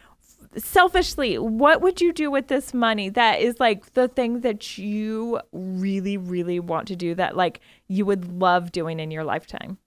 [0.55, 5.39] selfishly, what would you do with this money that is like the thing that you
[5.51, 9.77] really really want to do that like you would love doing in your lifetime?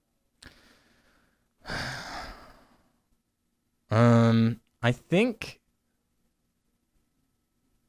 [3.91, 5.61] Um, I think,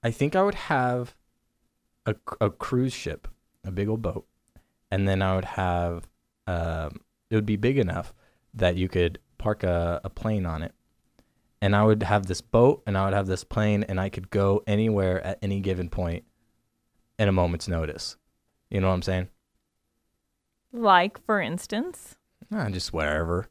[0.03, 1.15] I think I would have
[2.05, 3.27] a, a cruise ship,
[3.63, 4.25] a big old boat,
[4.91, 6.07] and then I would have
[6.47, 8.13] um, it would be big enough
[8.53, 10.73] that you could park a, a plane on it,
[11.61, 14.29] and I would have this boat and I would have this plane, and I could
[14.29, 16.23] go anywhere at any given point
[17.17, 18.17] in a moment's notice.
[18.69, 19.27] You know what I'm saying?
[20.71, 22.17] Like, for instance,
[22.53, 23.47] Ah, just wherever.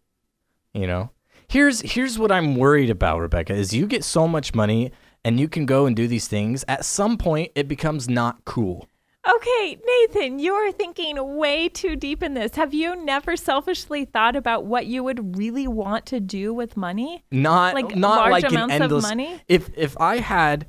[0.73, 1.11] You know?
[1.49, 4.93] Here's here's what I'm worried about, Rebecca, is you get so much money
[5.25, 6.65] and you can go and do these things.
[6.69, 8.89] At some point it becomes not cool.
[9.27, 12.57] Okay, Nathan, you are thinking way too deep in this.
[12.57, 17.25] Have you never selfishly thought about what you would really want to do with money?
[17.31, 19.41] Not Like not large like an amounts of endless money?
[19.49, 20.67] If if I had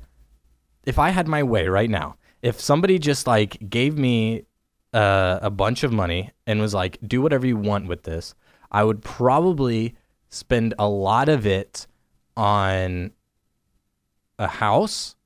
[0.86, 4.44] if I had my way right now, if somebody just like gave me
[4.94, 8.34] uh, a bunch of money and was like, do whatever you want with this,
[8.70, 9.96] I would probably
[10.30, 11.86] spend a lot of it
[12.36, 13.10] on
[14.38, 15.16] a house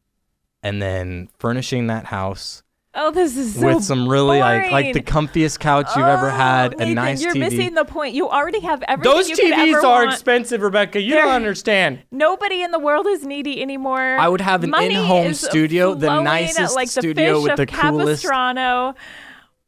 [0.62, 5.00] and then furnishing that house Oh, this is so with some really like like the
[5.00, 7.38] comfiest couch you've ever Oh, had, a Nathan, nice You're TV.
[7.38, 8.16] missing the point.
[8.16, 10.12] You already have everything Those you could TVs ever are want.
[10.12, 11.00] expensive, Rebecca.
[11.00, 12.00] You They're- don't understand.
[12.10, 14.16] Nobody in the world is needy anymore.
[14.18, 17.56] I would have an Money in-home studio, the nicest like the studio fish with of
[17.58, 18.96] the coolest- Capistrano.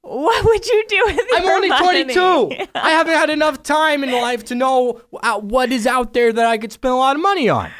[0.01, 2.13] What would you do with I'm only money?
[2.13, 2.67] 22.
[2.75, 6.45] I haven't had enough time in life to know uh, what is out there that
[6.45, 7.71] I could spend a lot of money on.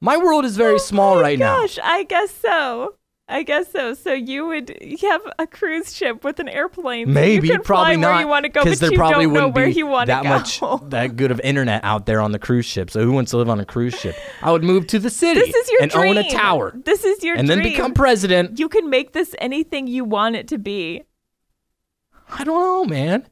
[0.00, 1.46] My world is very oh small right now.
[1.46, 2.94] Oh my right Gosh, I guess so.
[3.28, 3.94] I guess so.
[3.94, 7.06] So you would have a cruise ship with an airplane.
[7.08, 7.14] now.
[7.14, 8.10] Maybe, you could probably fly not.
[8.14, 9.86] Where you want to go, but there you probably don't know wouldn't where be you
[9.86, 10.28] want that to
[10.60, 10.68] go.
[10.78, 12.90] much that good of internet out there on the cruise ship.
[12.90, 14.16] So who wants to live on a cruise ship?
[14.42, 16.16] I would move to the city This is your and dream.
[16.18, 17.40] own a tower This is your dream.
[17.40, 17.62] and dream.
[17.62, 18.58] then become president.
[18.58, 21.04] You can make this anything you want it to be.
[22.32, 23.28] I don't know, man.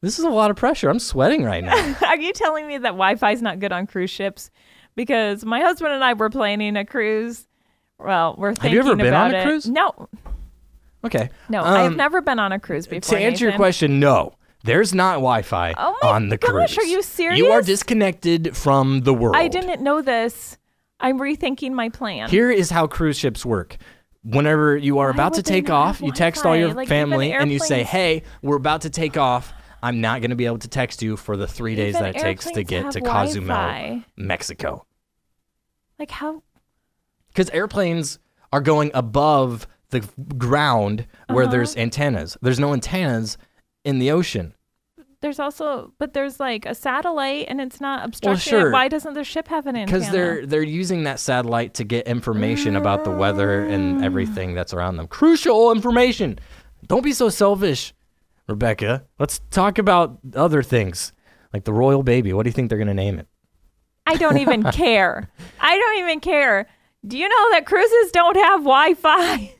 [0.00, 0.88] This is a lot of pressure.
[0.88, 1.96] I'm sweating right now.
[2.06, 4.50] Are you telling me that Wi-Fi is not good on cruise ships?
[4.98, 7.46] Because my husband and I were planning a cruise.
[8.00, 8.98] Well, we're thinking about it.
[8.98, 9.44] Have you ever been on a it.
[9.44, 9.68] cruise?
[9.68, 10.08] No,
[11.04, 11.30] Okay.
[11.48, 13.16] no, I have Um, never been on a cruise before.
[13.16, 13.58] To answer your Nathan.
[13.60, 14.32] question, no.
[14.64, 15.96] There's not Wi-Fi on the cruise.
[16.02, 16.78] Oh my on the gosh, cruise.
[16.78, 17.38] are you serious?
[17.38, 17.66] You are serious?
[17.66, 19.36] disconnected from the world.
[19.36, 20.58] I didn't know this.
[20.98, 22.28] I'm rethinking my plan.
[22.28, 23.76] Here is how cruise ships work.
[24.24, 26.66] Whenever you are about to they take not off, you text all Wi-Fi?
[26.66, 29.52] your Like, even family and you say, airplanes- "Hey, we're about to take off.
[29.82, 32.16] I'm not going to be able to text you for the 3 days Even that
[32.16, 34.04] it takes to get to Cozumel, Wi-Fi.
[34.16, 34.84] Mexico."
[35.98, 36.42] like how?
[37.34, 38.18] Cuz airplanes
[38.52, 40.00] are going above the
[40.36, 41.52] ground where Uh-huh.
[41.52, 42.36] there's antennas.
[42.42, 43.36] There's no antennas
[43.84, 44.54] in the ocean.
[45.20, 48.38] There's also, but there's like a satellite, and it's not obstructing.
[48.54, 48.60] it.
[48.60, 48.70] sure.
[48.70, 49.98] Why doesn't the ship have an antenna?
[49.98, 54.72] because they're they're using that satellite to get information about the weather and everything that's
[54.72, 55.08] around them.
[55.08, 56.38] Crucial information.
[56.86, 57.92] Don't be so selfish,
[58.48, 59.04] Rebecca.
[59.18, 61.12] Let's talk about other things,
[61.52, 62.32] like the royal baby.
[62.32, 63.26] What do you think they're gonna name it?
[64.06, 65.28] I don't even care.
[65.60, 66.66] I don't even care.
[67.06, 69.54] Do you know that cruises don't have Wi-Fi?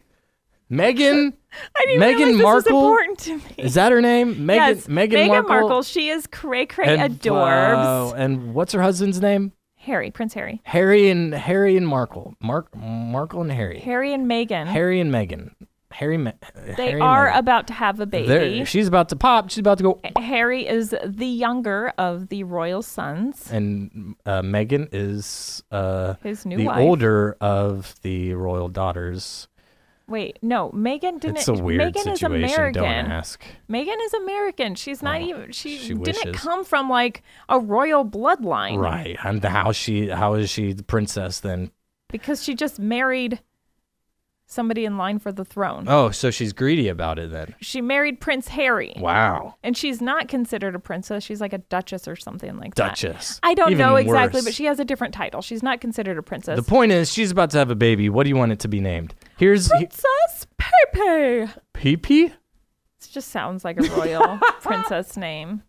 [0.71, 1.33] Meghan.
[1.77, 2.79] I didn't Meghan realize this was Markle?
[2.89, 3.43] important to me.
[3.59, 4.35] Is that her name?
[4.35, 4.57] Meghan.
[4.57, 5.83] yes, Meghan Meghan Markle.
[5.83, 8.11] She is cray cray and, adorbs.
[8.13, 9.53] uh, and what's her husband's name?
[9.77, 12.35] Harry, Prince Harry, Harry and Harry and Markle.
[12.43, 13.79] Mark Markle and Harry.
[13.81, 14.67] Harry and Meghan.
[14.67, 15.53] Harry and Meghan.
[15.91, 16.19] Harry.
[16.19, 16.33] Me-
[16.77, 17.39] they Harry are Meghan.
[17.39, 18.65] about to have a They're- baby.
[18.65, 19.51] She's about to pop.
[19.51, 20.01] She's about to go.
[20.19, 23.51] Harry is the younger of the royal sons.
[23.51, 26.79] and uh, Meghan is uh, His new the wife.
[26.79, 29.49] older of the royal daughters.
[30.07, 31.37] Wait, no, Meghan didn't.
[31.37, 32.45] It's a weird Meghan is situation.
[32.55, 32.83] American.
[32.83, 33.45] Don't ask.
[33.69, 34.75] Meghan is American.
[34.75, 35.53] She's not Oh, even.
[35.53, 36.37] She, she didn't wishes.
[36.37, 38.79] come from like a royal bloodline.
[38.79, 39.19] Right.
[39.23, 41.73] And how she how is she the princess then?
[42.09, 43.41] Because she just married
[44.51, 45.85] somebody in line for the throne.
[45.87, 47.55] Oh, so she's greedy about it then.
[47.61, 48.95] She married Prince Harry.
[48.99, 49.55] Wow.
[49.63, 51.23] And she's not considered a princess.
[51.23, 52.89] She's like a duchess or something like that.
[52.91, 53.39] Duchess.
[53.43, 54.45] I don't Even know exactly, worse.
[54.47, 55.43] but she has a different title.
[55.43, 56.57] She's not considered a princess.
[56.57, 58.09] The point is she's about to have a baby.
[58.09, 59.15] What do you want it to be named?
[59.37, 61.53] Here's he- princess Pepe.
[61.75, 62.25] Pee-Pee?
[62.25, 62.35] It
[63.13, 65.63] just sounds like a royal princess name.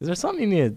[0.00, 0.76] Is there something you need?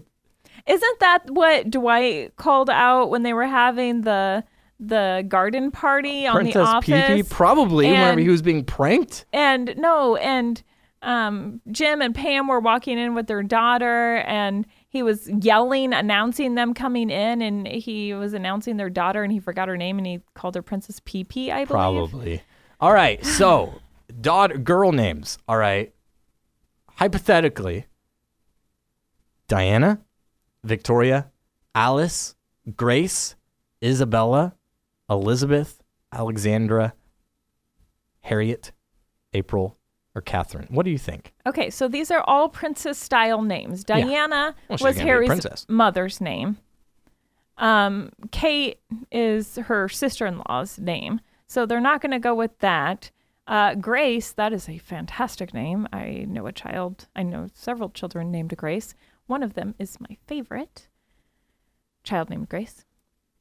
[0.66, 4.44] Isn't that what Dwight called out when they were having the
[4.78, 7.06] the garden party on the Princess office?
[7.08, 7.22] Pee-Pee?
[7.24, 9.24] Probably whenever And- he was being pranked.
[9.32, 10.62] And no, and
[11.02, 16.54] um, Jim and Pam were walking in with their daughter, and he was yelling, announcing
[16.56, 20.06] them coming in, and he was announcing their daughter, and he forgot her name, and
[20.06, 21.68] he called her Princess Pee I believe.
[21.68, 22.42] Probably.
[22.80, 23.24] All right.
[23.24, 23.74] So,
[24.20, 25.38] daughter, girl names.
[25.46, 25.92] All right.
[26.96, 27.86] Hypothetically,
[29.48, 30.00] Diana,
[30.64, 31.30] Victoria,
[31.74, 32.34] Alice,
[32.74, 33.36] Grace,
[33.84, 34.54] Isabella,
[35.08, 36.94] Elizabeth, Alexandra,
[38.20, 38.72] Harriet,
[39.32, 39.78] April,
[40.14, 40.66] or Catherine.
[40.70, 41.32] What do you think?
[41.46, 43.84] Okay, so these are all princess style names.
[43.84, 46.56] Diana Well, was gonna be a Harry's mother's name.
[47.58, 48.80] Um, Kate
[49.12, 51.20] is her sister in law's name.
[51.46, 53.10] So they're not going to go with that.
[53.46, 55.86] Uh, Grace, that is a fantastic name.
[55.92, 58.94] I know a child, I know several children named Grace.
[59.26, 60.88] One of them is my favorite
[62.02, 62.84] child named Grace.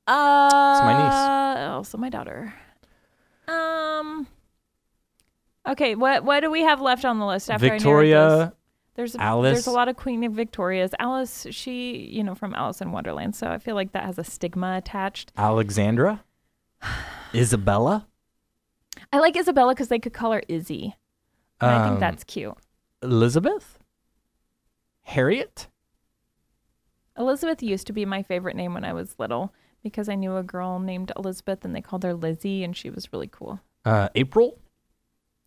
[0.07, 1.69] Uh, my niece.
[1.71, 2.53] Also my daughter.
[3.47, 4.27] Um.
[5.67, 7.83] Okay, what what do we have left on the list after I narrowed this?
[7.83, 8.53] Victoria,
[8.95, 9.53] There's a, Alice.
[9.53, 10.91] there's a lot of Queen Victorias.
[10.99, 13.35] Alice, she, you know, from Alice in Wonderland.
[13.35, 15.31] So I feel like that has a stigma attached.
[15.37, 16.23] Alexandra,
[17.33, 18.07] Isabella,
[19.11, 20.95] I like Isabella because they could call her Izzy.
[21.61, 22.53] And I think Um, that's cute.
[23.01, 23.79] Elizabeth,
[25.03, 25.67] Harriet.
[27.17, 29.53] Elizabeth used to be my favorite name when I was little
[29.85, 33.13] because I knew a girl named Elizabeth and they called her Lizzie and she was
[33.13, 33.61] really cool.
[33.85, 34.59] uh, April,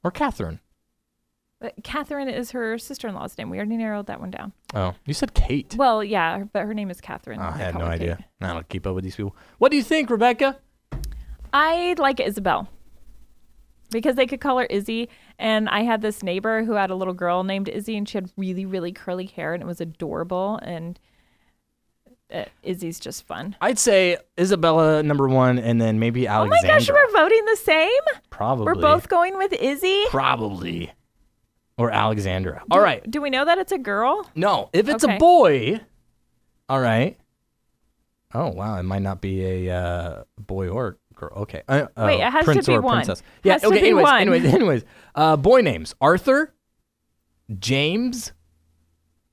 [0.04, 0.60] or Catherine.
[1.60, 3.50] But Catherine is her sister-in-law's name.
[3.50, 4.52] We already narrowed that one down.
[4.74, 5.74] Oh, you said Kate.
[5.76, 7.40] Well, yeah, but her name is Catherine.
[7.40, 8.16] Oh, I had no idea.
[8.16, 8.26] Kate.
[8.48, 9.34] I don't keep up with these people.
[9.58, 10.58] What do you think, Rebecca?
[11.52, 12.68] I like Isabel
[13.90, 15.08] because they could call her Izzy.
[15.38, 18.30] And I had this neighbor who had a little girl named Izzy, and she had
[18.36, 20.60] really, really curly hair, and it was adorable.
[20.62, 21.00] And
[22.32, 23.56] uh, Izzy's just fun.
[23.60, 26.68] I'd say Isabella number one, and then maybe Alexandra.
[26.68, 28.00] Oh my gosh, we're voting the same.
[28.30, 28.66] probably.
[28.66, 30.04] We're both going with Izzy.
[30.10, 30.92] probably,
[31.78, 32.62] or Alexandra.
[32.70, 33.08] All right.
[33.10, 34.28] Do we know that it's a girl?
[34.34, 35.16] No, if it's Okay.
[35.16, 35.80] a boy,
[36.68, 37.16] all right.
[38.34, 41.32] Oh wow, it might not be a uh, boy or girl.
[41.38, 41.62] Okay.
[41.66, 42.96] Uh, uh, Wait, it has to prince be or one.
[42.96, 43.22] princess.
[43.42, 43.54] Yeah.
[43.54, 43.80] Has to okay.
[43.80, 44.20] be anyways, one.
[44.20, 44.84] anyways, anyways.
[45.14, 46.52] Uh, boy names: Arthur,
[47.58, 48.32] James,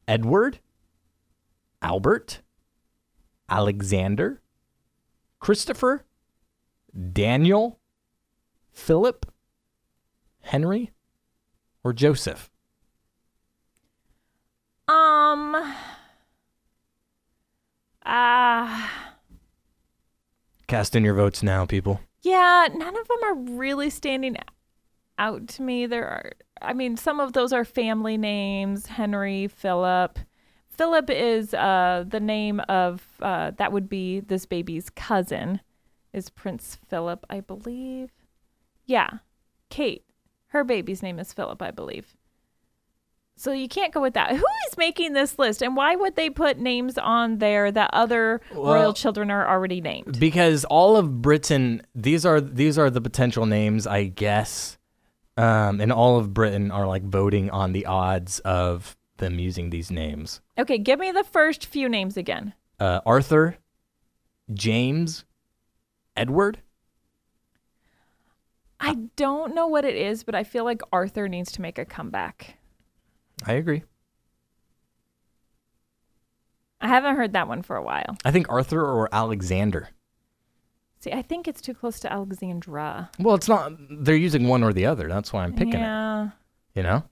[0.08, 0.60] Edward,
[1.82, 2.42] Albert,
[3.50, 4.42] Alexander,
[5.40, 6.06] Christopher,
[7.14, 7.80] Daniel,
[8.72, 9.26] Philip,
[10.42, 10.92] Henry,
[11.84, 12.50] or Joseph.
[14.88, 15.56] Um.
[18.06, 18.92] Ah.
[20.68, 22.00] Cast in your votes now, people.
[22.22, 24.36] yeah, none of them are really standing
[25.18, 25.86] out to me.
[25.86, 26.32] There are,
[26.62, 30.20] I mean, some of those are family names Henry, Philip.
[30.76, 35.62] Philip is uh, the name of, uh, that would be this baby's cousin,
[36.14, 38.10] is Prince Philip, I believe.
[38.86, 39.10] Yeah.
[39.70, 40.04] Kate,
[40.48, 42.14] her baby's name is Philip, I believe.
[43.38, 44.32] So you can't go with that.
[44.32, 48.40] Who is making this list and why would they put names on there that other
[48.54, 50.20] Well- royal children are already named?
[50.20, 54.78] because all of Britain these are these are the potential names I guess
[55.36, 59.90] um and all of Britain are like voting on the odds of them using these
[59.92, 62.54] names Okay, give me the first few names again.
[62.80, 63.58] uh Arthur
[64.54, 65.26] James
[66.18, 66.60] Edward
[68.80, 71.86] I don't know what it is, but I feel like Arthur needs to make a
[71.86, 72.58] comeback.
[73.46, 73.84] I agree
[76.82, 78.18] I haven't heard that one for a while.
[78.24, 79.90] I think Arthur or Alexander
[81.00, 83.12] See, I think it's too close to Alexandra.
[83.20, 83.72] well it's not
[84.04, 86.30] they're using one or the other that's why I'm picking it yeah.
[86.74, 87.04] you know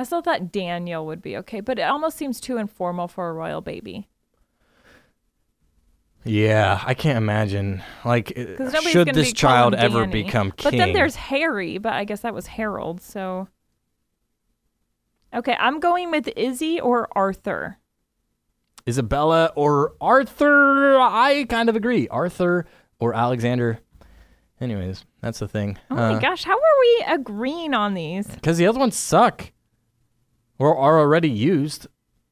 [0.00, 3.34] I still thought Daniel would be okay, but it almost seems too informal for a
[3.34, 4.08] royal baby.
[6.24, 10.22] yeah I can't imagine like uh, Because nobody's should this child ever Danny.
[10.22, 13.48] become king But then there's Harry, but I guess that was Harold, so.
[15.34, 17.76] Okay, I'm going with Izzy or Arthur.
[18.88, 20.98] Isabella or Arthur.
[20.98, 22.08] I kind of agree.
[22.08, 22.64] Arthur
[22.98, 23.80] or Alexander.
[24.62, 25.78] Anyways, that's the thing.
[25.90, 28.26] Oh my gosh, how are we agreeing on these?
[28.26, 29.52] Because the other ones suck
[30.60, 31.88] or are already used.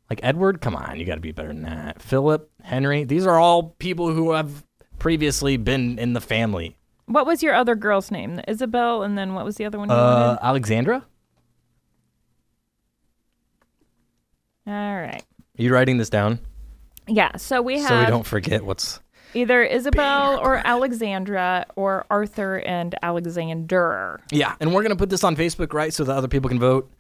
[0.09, 2.01] Like Edward, come on, you got to be better than that.
[2.01, 4.65] Philip, Henry, these are all people who have
[4.99, 6.77] previously been in the family.
[7.07, 8.41] What was your other girl's name?
[8.47, 9.91] Isabel, and then what was the other one?
[9.91, 11.05] Uh, Alexandra.
[14.67, 15.23] All right.
[15.59, 16.39] are you writing this down
[17.07, 19.01] Yeah, so we have so we don't forget what's.
[19.33, 24.21] either Isabel or Alexandra or Arthur and Alexander.
[24.31, 26.91] Yeah, and we're gonna put this on Facebook, right, so that other people can vote.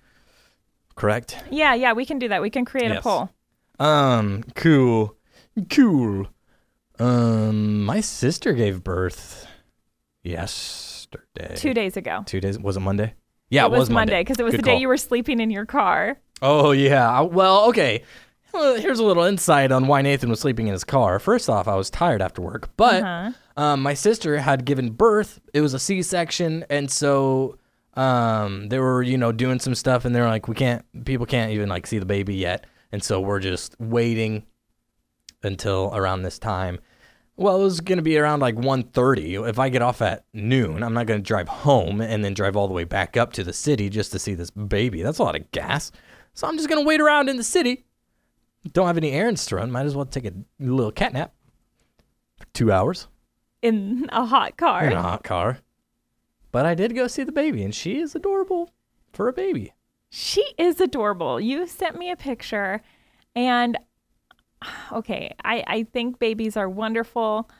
[0.98, 1.38] Correct.
[1.50, 2.42] Yeah, yeah, we can do that.
[2.42, 3.30] We can create a poll.
[3.78, 5.16] Um, cool.
[5.70, 6.26] Cool.
[6.98, 9.46] Um, my sister gave birth
[10.22, 11.54] yesterday.
[11.56, 12.22] Two days ago.
[12.26, 12.58] Two days.
[12.58, 13.14] Was it Monday?
[13.50, 15.64] Yeah, it was Monday because it was Good the day you were sleeping in your
[15.66, 16.18] car.
[16.42, 17.20] Oh yeah.
[17.20, 18.02] Well, okay.
[18.52, 21.18] Well, here's a little insight on why Nathan was sleeping in his car.
[21.18, 23.30] First off, I was tired after work, but Uh-huh.
[23.56, 25.40] um, my sister had given birth.
[25.54, 27.58] It was a C-section, and so
[27.98, 30.84] um, they were, you know, doing some stuff, and they're like, "We can't.
[31.04, 34.44] People can't even like see the baby yet," and so we're just waiting
[35.42, 36.78] until around this time.
[37.36, 39.48] Well, it was gonna be around like 1.30.
[39.48, 42.66] If I get off at noon, I'm not gonna drive home and then drive all
[42.66, 45.02] the way back up to the city just to see this baby.
[45.02, 45.92] That's a lot of gas.
[46.34, 47.84] So I'm just gonna wait around in the city.
[48.72, 49.70] Don't have any errands to run.
[49.70, 51.32] Might as well take a little cat nap
[52.36, 53.06] for two hours.
[53.62, 54.84] in a hot car.
[54.86, 55.58] in a hot car.
[56.50, 58.72] But I did go see the baby, and she is adorable
[59.12, 59.74] for a baby.
[60.10, 61.40] She is adorable.
[61.40, 62.80] You sent me a picture,
[63.36, 63.76] and
[64.92, 67.50] okay, I, I think babies are wonderful.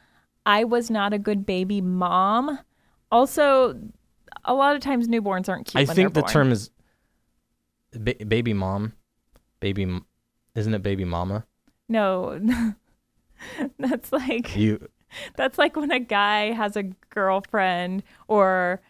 [0.47, 2.59] I was not a good baby mom.
[3.12, 3.78] Also,
[4.45, 5.89] a lot of times newborns aren't cute.
[5.89, 6.32] I think the born.
[6.32, 6.70] term is
[7.93, 8.95] ba- baby mom.
[9.61, 10.07] Baby, m-
[10.55, 11.45] isn't it baby mama?
[11.89, 12.41] No,
[13.78, 14.89] that's like You
[15.37, 18.81] that's like when a guy has a girlfriend or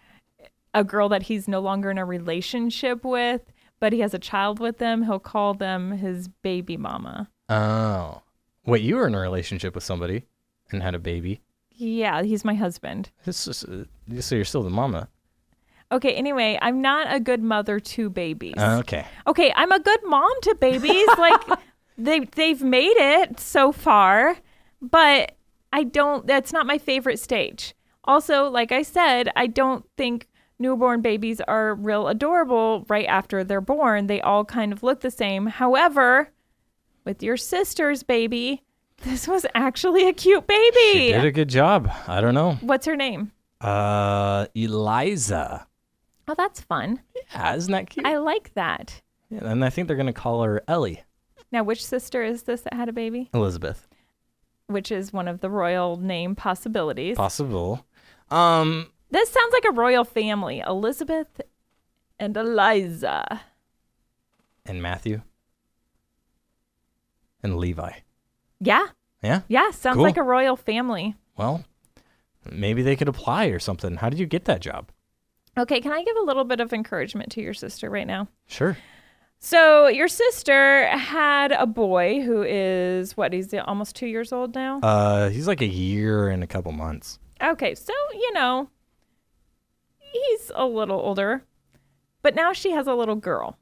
[0.74, 3.42] a girl that he's no longer in a relationship with,
[3.80, 5.04] but he has a child with them.
[5.04, 7.30] He'll call them his baby mama.
[7.48, 8.22] oh
[8.66, 10.24] wait, you were in a relationship with somebody
[10.70, 11.40] and had a baby.
[11.70, 13.10] Yeah, he's my husband.
[13.24, 13.84] This is, uh,
[14.20, 15.08] so you're still the mama.
[15.90, 18.58] Okay, anyway, I'm not a good mother to babies.
[18.58, 19.06] Okay.
[19.26, 21.08] okay, I'm a good mom to babies.
[21.18, 21.40] like
[21.96, 24.36] they they've made it so far,
[24.82, 25.37] but
[25.72, 27.74] I don't that's not my favorite stage.
[28.04, 30.26] Also, like I said, I don't think
[30.58, 34.06] newborn babies are real adorable right after they're born.
[34.06, 35.46] They all kind of look the same.
[35.46, 36.30] However,
[37.04, 38.62] with your sister's baby,
[39.02, 40.92] this was actually a cute baby.
[40.92, 41.90] She did a good job.
[42.06, 42.54] I don't know.
[42.60, 43.32] What's her name?
[43.60, 45.66] Uh, Eliza.
[46.26, 47.00] Oh, that's fun.
[47.32, 48.06] Yeah, isn't that cute?
[48.06, 49.00] I like that.
[49.30, 51.02] Yeah, and I think they're gonna call her Ellie
[51.52, 53.28] Now, which sister is this that had a baby?
[53.34, 53.86] Elizabeth.
[54.68, 57.16] Which is one of the royal name possibilities.
[57.16, 57.84] Possible.
[58.30, 60.60] Um, This sounds like a royal family.
[60.60, 61.40] Elizabeth
[62.18, 63.40] and Eliza.
[64.66, 65.22] and Matthew.
[67.42, 67.92] And Levi.
[68.60, 68.86] Yeah.
[69.22, 69.40] Yeah.
[69.48, 69.70] Yeah.
[69.70, 70.02] Sounds Cool.
[70.04, 71.16] like a royal family.
[71.36, 71.64] Well,
[72.50, 73.96] maybe they could apply or something.
[73.96, 74.90] How did you get that job?
[75.56, 75.80] Okay.
[75.80, 78.28] Can I give a little bit of encouragement to your sister right now?
[78.46, 78.76] Sure.
[79.40, 83.32] So, your sister had a boy who is what?
[83.32, 84.80] He's almost two years old now?
[84.80, 87.20] Uh, he's like a year and a couple months.
[87.40, 87.74] Okay.
[87.76, 88.68] So, you know,
[89.98, 91.44] he's a little older.
[92.22, 93.56] But now she has a little girl.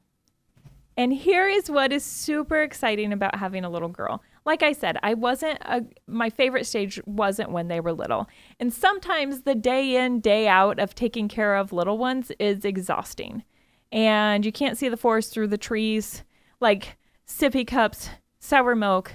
[0.96, 4.22] And here is what is super exciting about having a little girl.
[4.46, 8.28] Like I said, I wasn't a, my favorite stage wasn't when they were little.
[8.58, 13.44] And sometimes the day in, day out of taking care of little ones is exhausting.
[13.92, 16.24] And you can't see the forest through the trees,
[16.60, 19.14] like sippy cups, sour milk,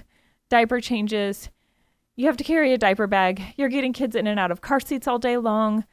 [0.50, 1.50] diaper changes.
[2.16, 3.42] You have to carry a diaper bag.
[3.58, 5.86] You're getting kids in and out of car seats all day long.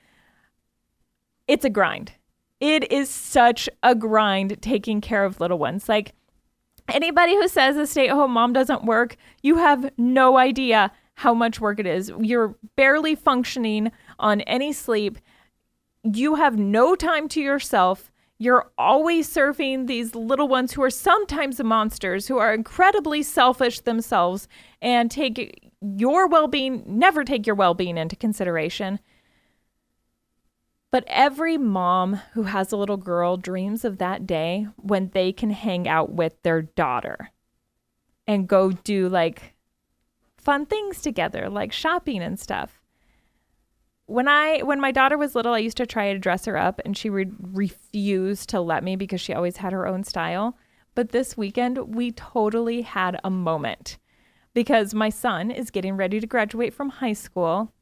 [1.46, 2.12] It's a grind.
[2.60, 5.88] It is such a grind taking care of little ones.
[5.88, 6.12] Like
[6.88, 11.34] anybody who says a stay at home mom doesn't work, you have no idea how
[11.34, 12.12] much work it is.
[12.20, 15.18] You're barely functioning on any sleep.
[16.04, 18.10] You have no time to yourself.
[18.38, 24.46] You're always serving these little ones who are sometimes monsters, who are incredibly selfish themselves
[24.80, 29.00] and take your well being, never take your well being into consideration.
[30.90, 35.50] But every mom who has a little girl dreams of that day when they can
[35.50, 37.30] hang out with their daughter
[38.26, 39.54] and go do like
[40.36, 42.77] fun things together, like shopping and stuff.
[44.08, 46.80] When I when my daughter was little, I used to try to dress her up
[46.84, 50.56] and she would refuse to let me because she always had her own style.
[50.94, 53.98] But this weekend, we totally had a moment
[54.54, 57.72] because my son is getting ready to graduate from high school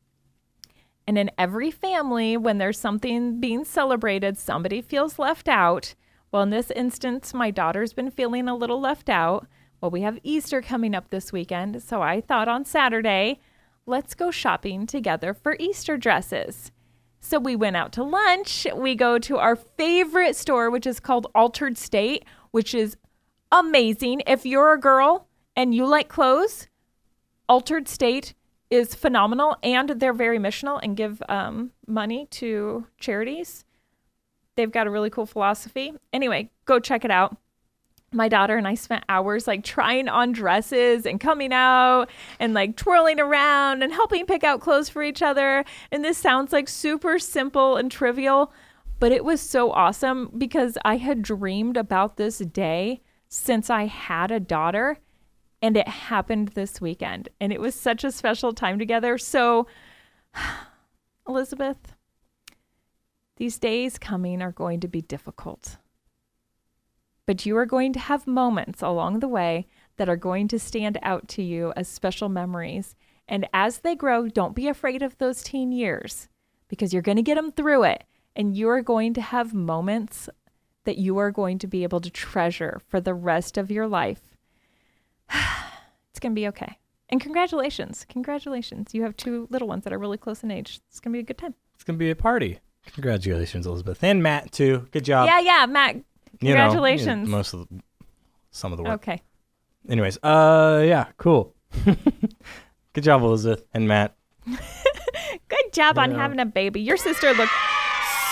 [1.06, 5.94] and in every family, when there's something being celebrated, somebody feels left out.
[6.32, 9.46] Well, in this instance, my daughter's been feeling a little left out.
[9.80, 11.80] Well, we have Easter coming up this weekend.
[11.82, 13.38] So I thought on Saturday,
[13.86, 16.72] let's go shopping together for Easter dresses.
[17.20, 18.66] So we went out to lunch.
[18.74, 22.96] We go to our favorite store, which is called Altar'd State, which is
[23.50, 24.22] amazing.
[24.26, 26.68] If you're a girl and you like clothes,
[27.48, 28.34] Altar'd State
[28.70, 33.64] is phenomenal and they're very missional and give um, money to charities.
[34.56, 35.92] They've got a really cool philosophy.
[36.12, 37.36] Anyway, go check it out.
[38.12, 42.06] My daughter and I spent hours like trying on dresses and coming out
[42.38, 45.64] and like twirling around and helping pick out clothes for each other.
[45.90, 48.52] And this sounds like super simple and trivial,
[49.00, 54.30] but it was so awesome because I had dreamed about this day since I had
[54.30, 54.98] a daughter
[55.60, 57.28] and it happened this weekend.
[57.40, 59.18] And it was such a special time together.
[59.18, 59.66] So
[61.28, 61.96] elizabeth
[63.36, 65.76] these days coming are going to be difficult
[67.26, 69.66] but you are going to have moments along the way
[69.96, 72.94] that are going to stand out to you as special memories
[73.28, 76.28] and as they grow don't be afraid of those teen years
[76.68, 78.04] because you're going to get them through it
[78.34, 80.28] and you are going to have moments
[80.84, 84.36] that you are going to be able to treasure for the rest of your life
[86.10, 86.78] it's going to be okay.
[87.08, 88.04] And congratulations.
[88.08, 88.92] Congratulations.
[88.92, 90.80] You have two little ones that are really close in age.
[90.88, 91.54] It's going to be a good time.
[91.76, 92.58] It's gonna be a party.
[92.94, 94.88] Congratulations, Elizabeth and Matt too.
[94.92, 95.28] Good job.
[95.28, 95.96] yeah, yeah, Matt.
[96.40, 97.28] You know, Congratulations.
[97.28, 97.80] most of the,
[98.50, 98.94] some of the work.
[98.94, 99.22] Okay.
[99.88, 101.54] Anyways, uh, yeah, cool.
[102.92, 104.14] Good job, Elizabeth and Matt.
[104.46, 106.80] Good job on having a baby.
[106.80, 107.52] Your sister looked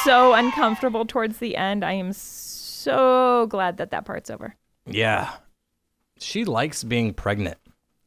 [0.03, 1.85] so uncomfortable towards the end.
[1.85, 4.57] I am so glad that that part's over.
[4.87, 5.31] Yeah,
[6.19, 7.59] she likes being pregnant.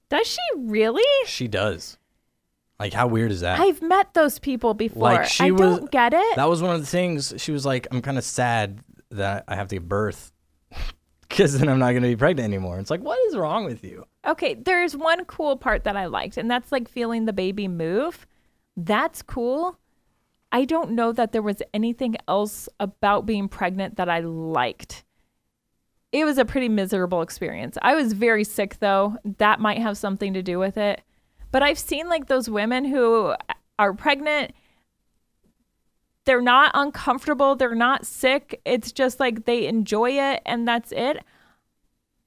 [0.09, 1.03] Does she really?
[1.25, 1.97] She does.
[2.79, 3.59] Like, how weird is that?
[3.59, 5.01] I've met those people before.
[5.01, 6.35] Like, she I was- don't get it.
[6.35, 7.33] That was one of the things.
[7.37, 8.79] She was like, "I'm kind of sad
[9.11, 10.31] that I have to give birth
[11.21, 13.83] because then I'm not going to be pregnant anymore." It's like, what is wrong with
[13.83, 14.05] you?
[14.25, 18.27] Okay, there's one cool part that I liked, and that's like feeling the baby move.
[18.75, 19.79] That's cool.
[20.51, 25.03] I don't know that there was anything else about being pregnant that I liked.
[26.11, 27.77] It was a pretty miserable experience.
[27.81, 29.17] I was very sick though.
[29.39, 31.01] That might have something to do with it.
[31.51, 33.33] But I've seen like those women who
[33.77, 34.53] are pregnant
[36.27, 38.61] they're not uncomfortable, they're not sick.
[38.65, 41.23] It's just like they enjoy it and that's it.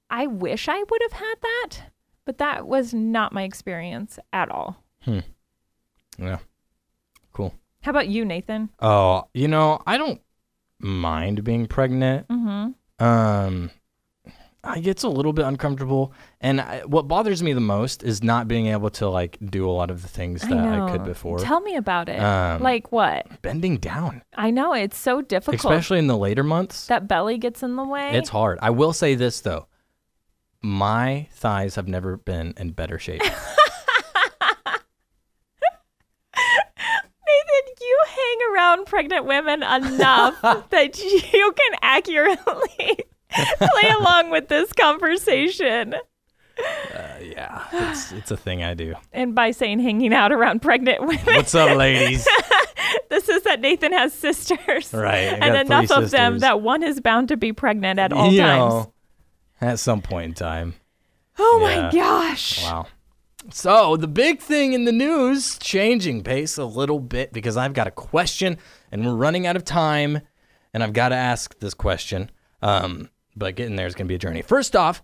[0.09, 1.77] I wish I would have had that,
[2.25, 4.83] but that was not my experience at all.
[5.03, 5.19] Hmm.
[6.17, 6.39] Yeah,
[7.31, 7.53] cool.
[7.83, 8.69] How about you, Nathan?
[8.79, 10.19] Oh, you know, I don't
[10.79, 12.27] mind being pregnant.
[12.27, 13.05] Mm-hmm.
[13.05, 13.71] Um,
[14.63, 18.47] I gets a little bit uncomfortable, and I, what bothers me the most is not
[18.47, 21.39] being able to like do a lot of the things that I, could before.
[21.39, 22.19] Tell me about it.
[22.19, 23.41] Um, like what?
[23.41, 25.55] Bending down, I know it's so difficult.
[25.61, 26.85] especially in the later months.
[26.87, 28.11] that belly gets in the way.
[28.11, 28.59] It's hard.
[28.61, 29.67] I will say this though.
[30.61, 33.21] My thighs have never been in better shape.
[37.31, 40.39] Nathan, you hang around pregnant women enough
[40.69, 43.05] that you can accurately
[43.57, 45.95] play along with this conversation.
[47.21, 48.95] yeah, it's it's a thing I do.
[49.11, 52.27] And by saying hanging out around pregnant women, What's up, ladies?
[53.09, 54.93] this is that Nathan has sisters.
[54.93, 58.41] Right, and enough of them that one is bound to be pregnant at all you
[58.41, 58.73] times.
[58.73, 58.93] know,
[59.61, 60.73] at some point in time.
[61.39, 61.81] oh yeah.
[61.83, 62.63] my gosh.
[62.63, 62.87] Wow.
[63.49, 67.87] So the big thing in the news, changing pace a little bit because I've got
[67.87, 68.59] a question
[68.91, 70.21] and we're running out of time,
[70.73, 72.29] and I've got to ask this question.
[72.61, 74.41] Um, but getting there is going to be a journey.
[74.41, 75.01] First off,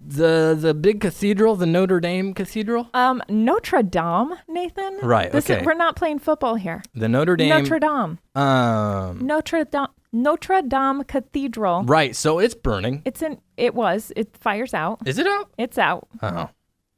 [0.00, 4.98] the the big cathedral, the Notre Dame Cathedral, Um, Notre Dame, Nathan.
[5.02, 5.60] Right, This okay.
[5.60, 6.82] Is, we're not playing football here.
[6.94, 7.48] the Notre Dame.
[7.48, 8.18] Notre Dame.
[8.36, 9.88] Um, Notre Dame.
[10.12, 11.82] Notre Dame Cathedral.
[11.84, 12.14] right.
[12.14, 13.02] So it's burning.
[13.04, 13.40] It's in.
[13.56, 14.12] It was.
[14.14, 15.00] It fires out.
[15.06, 15.50] Is it out?
[15.58, 16.06] It's out.
[16.22, 16.50] Oh,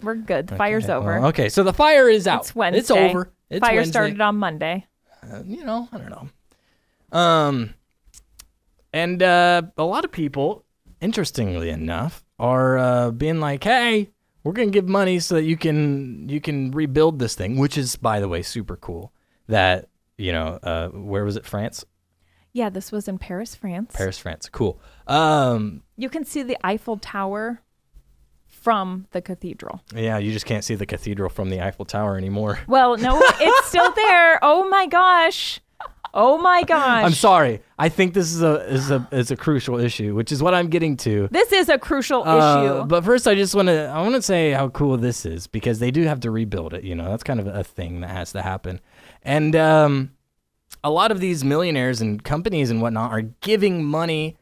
[0.03, 0.49] We're good.
[0.49, 0.93] The fire's okay.
[0.93, 1.20] over.
[1.20, 2.41] Well, okay, so the fire is out.
[2.43, 2.81] It's Wednesday.
[2.81, 3.33] It's over.
[3.49, 3.91] It's Fire Wednesday.
[3.91, 4.85] started on Monday.
[5.22, 7.18] Uh, you know, I don't know.
[7.18, 7.74] Um,
[8.93, 10.66] and uh, a lot of people,
[11.01, 14.11] interestingly enough, are uh, being like, "Hey,
[14.45, 17.97] we're gonna give money so that you can you can rebuild this thing," which is,
[17.97, 19.13] by the way, super cool.
[19.49, 19.89] That
[20.19, 21.45] you know, uh, where was it?
[21.45, 21.85] France,
[22.53, 23.95] Yeah, this was in Paris, France.
[23.95, 24.49] Paris, France.
[24.49, 24.81] Cool.
[25.07, 27.61] Um, You can see the Eiffel Tower
[28.47, 29.83] from the cathedral.
[29.95, 32.59] yeah, you just can't see the cathedral from the Eiffel Tower anymore.
[32.67, 34.39] Well, no, it's still there.
[34.43, 35.61] Oh my gosh.
[36.15, 37.05] Oh my gosh.
[37.05, 37.61] I'm sorry.
[37.79, 40.69] I think this is a is a is a crucial issue, which is what I'm
[40.69, 41.29] getting to.
[41.31, 42.85] This is a crucial Uh, issue.
[42.87, 45.79] But first, I just want to I want to say how cool this is because
[45.79, 46.85] they do have to rebuild it.
[46.85, 48.81] You know, that's kind of a thing that has to happen,
[49.23, 50.13] and um,
[50.83, 54.37] a lot of these millionaires and companies and whatnot are giving money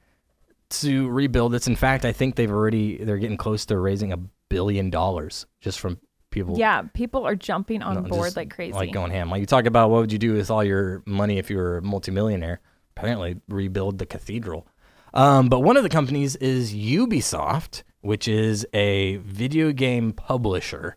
[0.70, 1.66] to rebuild this.
[1.66, 5.80] In fact, I think they've already they're getting close to raising a billion dollars just
[5.80, 5.98] from
[6.34, 6.58] people.
[6.58, 8.74] yeah, people are jumping on no, board like crazy.
[8.74, 9.30] like going ham.
[9.30, 11.78] Like you talk about what would you do with all your money if you were
[11.78, 12.60] a multimillionaire?
[12.96, 14.66] Apparently, rebuild the cathedral.
[15.14, 20.96] Um, but one of the companies is Ubisoft, which is a video game publisher.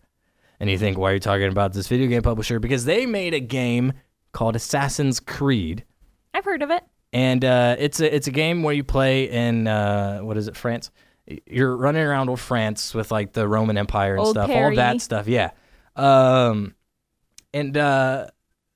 [0.59, 2.59] And you think, why are you talking about this video game publisher?
[2.59, 3.93] Because they made a game
[4.31, 5.85] called Assassin's Creed,
[6.33, 6.83] I've heard of it.
[7.13, 10.55] and uh, it's a it's a game where you play in uh, what is it,
[10.55, 10.89] France?
[11.45, 15.01] You're running around old France with like the Roman Empire and Old stuff, all that
[15.01, 15.27] stuff.
[15.27, 15.51] Yeah,
[15.95, 16.73] um,
[17.53, 18.27] and uh,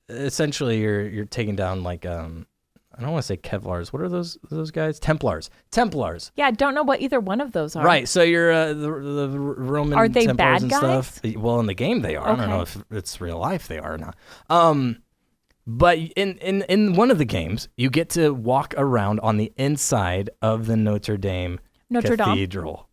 [0.08, 2.46] essentially you're you're taking down like um,
[2.94, 3.92] I don't want to say Kevlars.
[3.92, 5.00] What are those those guys?
[5.00, 5.50] Templars.
[5.70, 6.30] Templars.
[6.36, 7.84] Yeah, I don't know what either one of those are.
[7.84, 8.08] Right.
[8.08, 11.06] So you're uh, the the Roman Are they Templars bad and guys?
[11.06, 11.20] stuff.
[11.36, 12.28] Well, in the game they are.
[12.28, 14.16] I don't know if it's real life they are or not.
[14.50, 14.98] Um,
[15.66, 19.52] but in in in one of the games, you get to walk around on the
[19.56, 21.60] inside of the Notre Dame
[21.92, 22.26] Notre Dame.
[22.26, 22.88] Cathedral.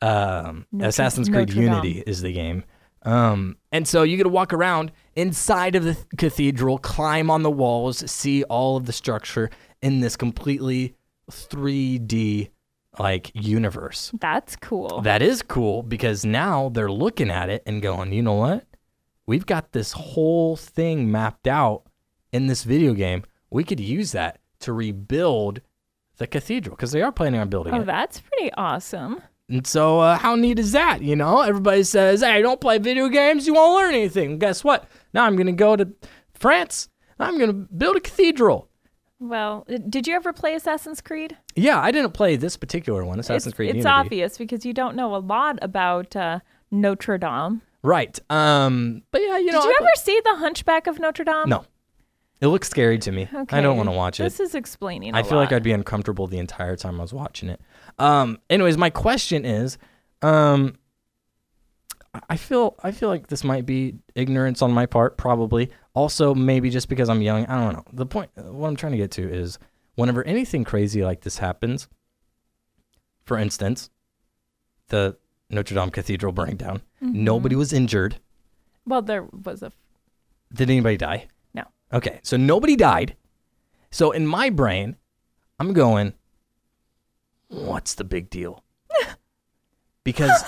[0.00, 2.04] Um, Notre- Assassin's Creed Notre Unity Dame.
[2.06, 2.64] is the game.
[3.02, 7.50] Um, and so you get to walk around inside of the cathedral, climb on the
[7.50, 9.50] walls, see all of the structure
[9.82, 10.94] in this completely
[11.30, 12.50] 3D
[12.98, 14.10] like universe.
[14.20, 15.00] That's cool.
[15.02, 18.66] That is cool because now they're looking at it and going, you know what?
[19.26, 21.82] We've got this whole thing mapped out
[22.32, 23.24] in this video game.
[23.50, 25.60] We could use that to rebuild
[26.18, 27.78] the cathedral because they are planning on building it.
[27.78, 27.86] oh, it.
[27.86, 29.22] that's pretty awesome.
[29.48, 31.00] And so, uh, how neat is that?
[31.00, 33.46] You know, everybody says, hey, don't play video games.
[33.46, 34.38] You won't learn anything.
[34.38, 34.86] Guess what?
[35.14, 35.88] Now I'm going to go to
[36.34, 36.90] France.
[37.18, 38.68] I'm going to build a cathedral.
[39.20, 41.36] Well, did you ever play Assassin's Creed?
[41.56, 43.88] Yeah, I didn't play this particular one, Assassin's it's, Creed It's Unity.
[43.88, 46.38] obvious because you don't know a lot about uh,
[46.70, 47.62] Notre Dame.
[47.82, 48.18] Right.
[48.30, 49.62] Um, but yeah, you know.
[49.62, 51.48] Did you I ever see The Hunchback of Notre Dame?
[51.48, 51.64] No.
[52.40, 53.28] It looks scary to me.
[53.50, 54.22] I don't want to watch it.
[54.24, 55.14] This is explaining.
[55.14, 57.60] I I feel like I'd be uncomfortable the entire time I was watching it.
[57.98, 59.76] Um, anyways, my question is,
[60.22, 60.76] um,
[62.14, 65.70] I- I feel I feel like this might be ignorance on my part, probably.
[65.94, 67.44] Also, maybe just because I'm young.
[67.46, 67.84] I don't know.
[67.92, 69.58] The point, what I'm trying to get to is,
[69.96, 71.88] whenever anything crazy like this happens,
[73.24, 73.90] for instance,
[74.88, 75.16] the
[75.50, 77.24] Notre Dame Cathedral burning down, Mm-hmm.
[77.24, 78.20] nobody was injured.
[78.86, 79.72] Well, there was a.
[80.52, 81.28] Did anybody die?
[81.92, 83.16] Okay, so nobody died.
[83.90, 84.96] So in my brain,
[85.58, 86.12] I'm going,
[87.48, 88.62] what's the big deal?
[90.04, 90.42] because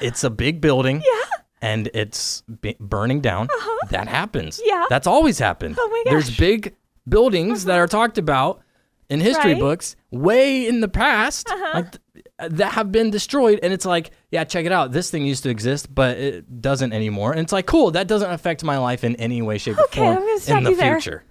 [0.00, 1.02] it's a big building.
[1.12, 1.20] Yeah.
[1.62, 3.48] And it's b- burning down.
[3.90, 4.58] That happens.
[4.60, 4.66] Uh-huh.
[4.80, 4.86] Yeah.
[4.88, 5.76] That's always happened.
[5.78, 6.38] Oh my There's gosh.
[6.40, 6.46] Uh-huh.
[6.46, 6.76] big
[7.06, 8.62] buildings that are talked about
[9.10, 9.60] in history Right.
[9.60, 11.70] books way in the past Uh-huh.
[11.74, 12.02] like th-
[12.48, 15.50] that have been destroyed and it's like yeah check it out this thing used to
[15.50, 19.14] exist but it doesn't anymore and it's like cool that doesn't affect my life in
[19.16, 21.00] any way shape Okay, or form in the there.
[21.00, 21.24] future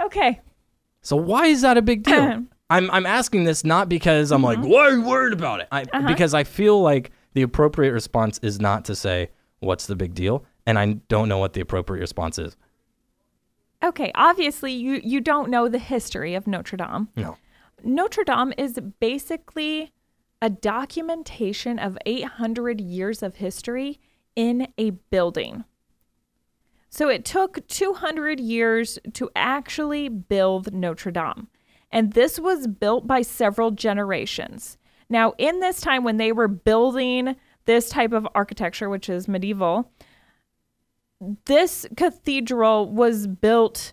[0.00, 0.40] Okay.
[1.02, 4.62] so why is that a big deal I'm, I'm asking this not because i'm Mm-hmm.
[4.62, 6.06] like why are you worried about it I, Uh-huh.
[6.08, 9.30] because i feel like the appropriate response is not to say
[9.60, 12.56] what's the big deal and i don't know what the appropriate response is
[13.82, 14.12] Okay.
[14.14, 17.08] Obviously, you you don't know the history of Notre Dame.
[17.16, 17.38] no
[17.82, 19.90] Notre Dame is basically
[20.42, 24.00] a documentation of 800 years of history
[24.34, 25.64] in a building.
[26.88, 31.48] So it took 200 years to actually build Notre Dame.
[31.92, 34.76] And this was built by several generations.
[35.08, 39.92] Now, in this time when they were building this type of architecture, which is medieval,
[41.44, 43.92] this cathedral was built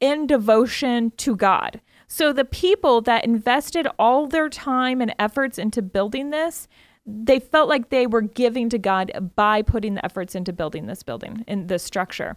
[0.00, 1.80] in devotion to God.
[2.12, 6.66] So the people that invested all their time and efforts into building this,
[7.06, 11.04] they felt like they were giving to God by putting the efforts into building this
[11.04, 12.36] building in this structure.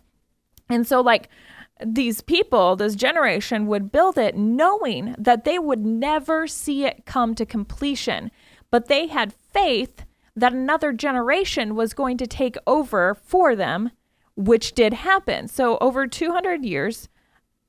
[0.69, 1.27] And so like
[1.83, 7.33] these people, this generation would build it knowing that they would never see it come
[7.33, 8.29] to completion,
[8.69, 10.05] but they had faith
[10.35, 13.89] that another generation was going to take over for them,
[14.35, 15.47] which did happen.
[15.47, 17.09] So over 200 years,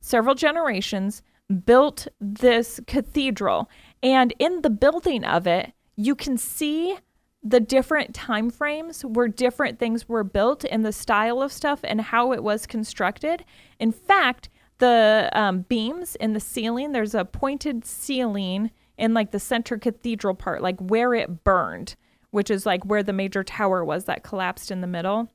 [0.03, 1.23] several generations
[1.65, 3.69] built this cathedral
[4.03, 6.97] and in the building of it you can see
[7.43, 12.01] the different time frames where different things were built and the style of stuff and
[12.01, 13.45] how it was constructed
[13.79, 19.41] in fact the um, beams in the ceiling there's a pointed ceiling in like the
[19.41, 21.95] center cathedral part like where it burned
[22.31, 25.29] which is like where the major tower was that collapsed in the middle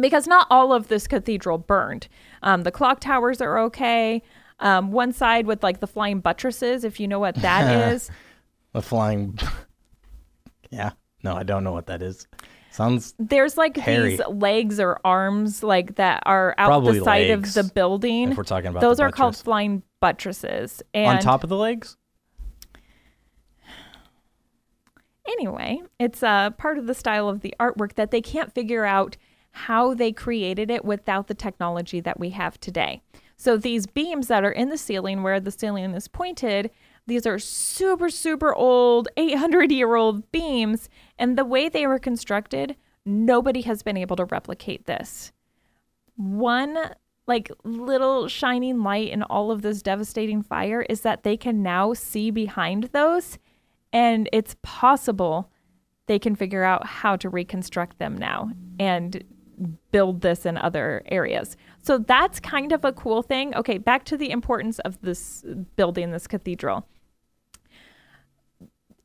[0.00, 2.08] because not all of this cathedral burned.
[2.42, 4.22] Um, the clock towers are okay.
[4.60, 8.10] Um, one side with like the flying buttresses, if you know what that is.
[8.74, 9.38] a flying
[10.70, 10.90] yeah
[11.24, 12.26] no i don't know what that is
[12.70, 14.10] sounds There's like Hairy.
[14.16, 18.32] these legs or arms like that are out Probably the side legs, of the building.
[18.32, 19.42] if we're talking about those the are called buttress.
[19.42, 20.82] flying buttresses.
[20.92, 21.96] And on top of the legs
[25.26, 29.16] anyway, it's a part of the style of the artwork that they can't figure out
[29.50, 33.02] how they created it without the technology that we have today.
[33.38, 36.70] So these beams that are in the ceiling where the ceiling is pointed,
[37.06, 42.76] these are super super old 800 year old beams and the way they were constructed,
[43.06, 45.32] nobody has been able to replicate this.
[46.16, 46.76] One
[47.28, 51.92] like little shining light in all of this devastating fire is that they can now
[51.92, 53.38] see behind those
[53.92, 55.50] and it's possible
[56.06, 59.22] they can figure out how to reconstruct them now and
[59.92, 61.56] build this in other areas.
[61.88, 63.54] So that's kind of a cool thing.
[63.54, 65.42] Okay, back to the importance of this
[65.74, 66.86] building, this cathedral.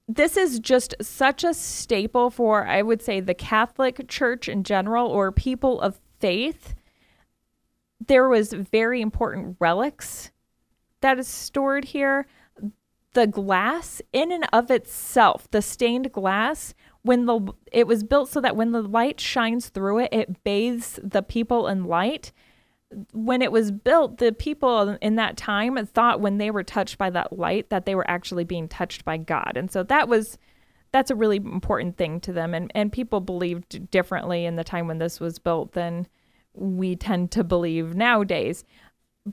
[0.06, 5.08] This is just such a staple for, I would say, the Catholic Church in general
[5.08, 6.76] or people of faith.
[8.06, 10.32] There was very important relics
[11.00, 12.26] that is stored here
[13.14, 18.42] the glass in and of itself, the stained glass, when the it was built so
[18.42, 22.34] that when the light shines through it, it bathes the people in light.
[23.14, 27.10] When it was built, the people in that time thought when they were touched by
[27.12, 29.54] that light that they were actually being touched by God.
[29.56, 30.38] And so that was
[30.92, 34.88] that's a really important thing to them and and people believed differently in the time
[34.88, 36.08] when this was built than
[36.54, 38.64] we tend to believe nowadays.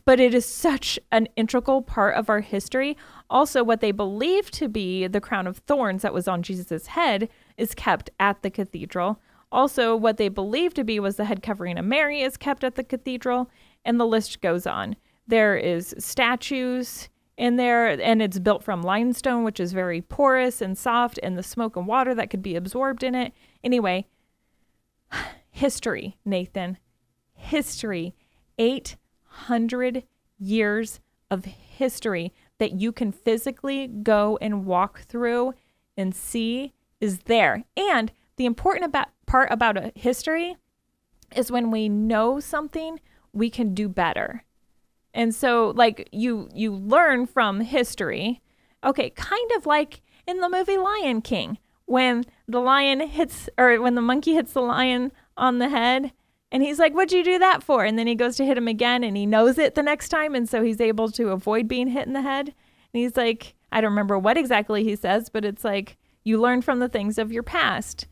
[0.04, 2.96] But it is such an integral part of our history.
[3.28, 7.28] Also, what they believe to be the crown of thorns that was on Jesus' head
[7.56, 9.20] is kept at the cathedral.
[9.52, 12.76] Also, what they believe to be was the head covering of Mary is kept at
[12.76, 13.50] the cathedral,
[13.84, 14.96] and the list goes on.
[15.26, 20.76] There is statues in there, and it's built from limestone, which is very porous and
[20.76, 23.32] soft, and the smoke and water that could be absorbed in it.
[23.64, 24.06] Anyway,
[25.50, 26.78] history, Nathan.
[27.34, 28.14] History.
[28.58, 30.04] 800
[30.38, 35.54] years of history that you can physically go and walk through
[35.96, 37.64] and see is there.
[37.76, 40.56] And the important about, part about a history
[41.36, 42.98] is when we know something,
[43.32, 44.44] we can do better.
[45.14, 48.42] And so like you you learn from history.
[48.82, 53.94] Okay, kind of like in the movie Lion King when the lion hits or when
[53.94, 56.12] the monkey hits the lion on the head
[56.50, 57.84] and he's like, What'd you do that for?
[57.84, 60.34] And then he goes to hit him again and he knows it the next time.
[60.34, 62.48] And so he's able to avoid being hit in the head.
[62.48, 66.62] And he's like, I don't remember what exactly he says, but it's like, you learn
[66.62, 68.06] from the things of your past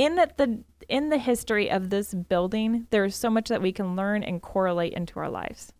[0.00, 4.22] in the in the history of this building, there's so much that we can learn
[4.22, 5.74] and correlate into our lives.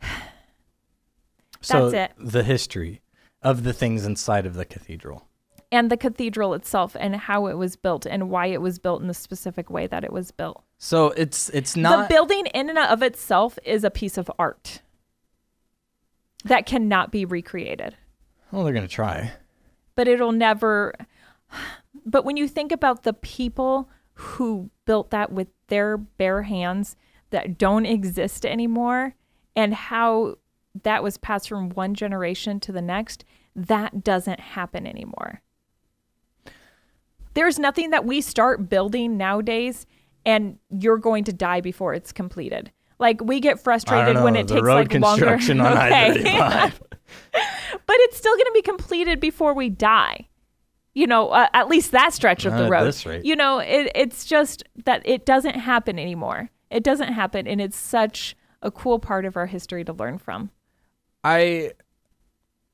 [1.62, 2.16] so That's it.
[2.18, 3.00] the history
[3.40, 5.26] of the things inside of the cathedral.
[5.72, 9.08] And the cathedral itself and how it was built and why it was built in
[9.08, 10.62] the specific way that it was built.
[10.76, 14.82] So it's it's not the building in and of itself is a piece of art
[16.44, 17.96] that cannot be recreated.
[18.52, 19.32] well, they're gonna try.
[19.96, 20.94] But it'll never
[22.04, 26.96] but when you think about the people who built that with their bare hands
[27.30, 29.14] that don't exist anymore
[29.56, 30.36] and how
[30.82, 33.24] that was passed from one generation to the next,
[33.54, 35.40] that doesn't happen anymore.
[37.34, 39.86] There's nothing that we start building nowadays
[40.24, 42.70] and you're going to die before it's completed.
[42.98, 45.26] Like we get frustrated when it takes like longer.
[45.26, 46.38] construction on Okay.
[46.38, 46.80] I-35.
[47.32, 50.28] but it's still going to be completed before we die.
[50.94, 53.24] You know, uh, at least that stretch of Not the road.
[53.24, 56.50] You know, it, it's just that it doesn't happen anymore.
[56.70, 60.50] It doesn't happen, and it's such a cool part of our history to learn from.
[61.22, 61.72] I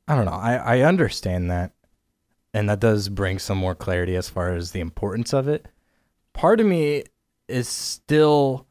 [0.08, 0.32] I don't know.
[0.32, 1.72] I, I understand that.
[2.52, 5.68] And that does bring some more clarity as far as the importance of it.
[6.32, 7.04] Part of me
[7.46, 8.66] is still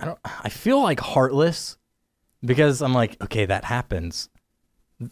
[0.00, 1.76] I don't I feel like heartless
[2.42, 4.30] because I'm like, okay, that happens.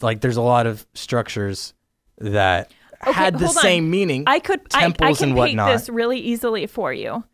[0.01, 1.75] Like there's a lot of structures
[2.19, 2.73] that
[3.07, 3.53] Okay, had the on.
[3.53, 4.25] same meaning.
[4.27, 5.73] I could I, I temples can and paint whatnot.
[5.73, 7.25] this really easily for you.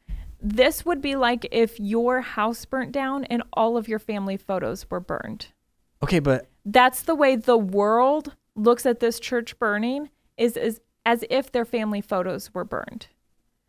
[0.42, 4.90] This would be like if your house burnt down and all of your family photos
[4.90, 5.48] were burned.
[6.02, 11.24] okay, but That's the way the world looks at this church burning is, is as
[11.30, 13.08] if their family photos were burned.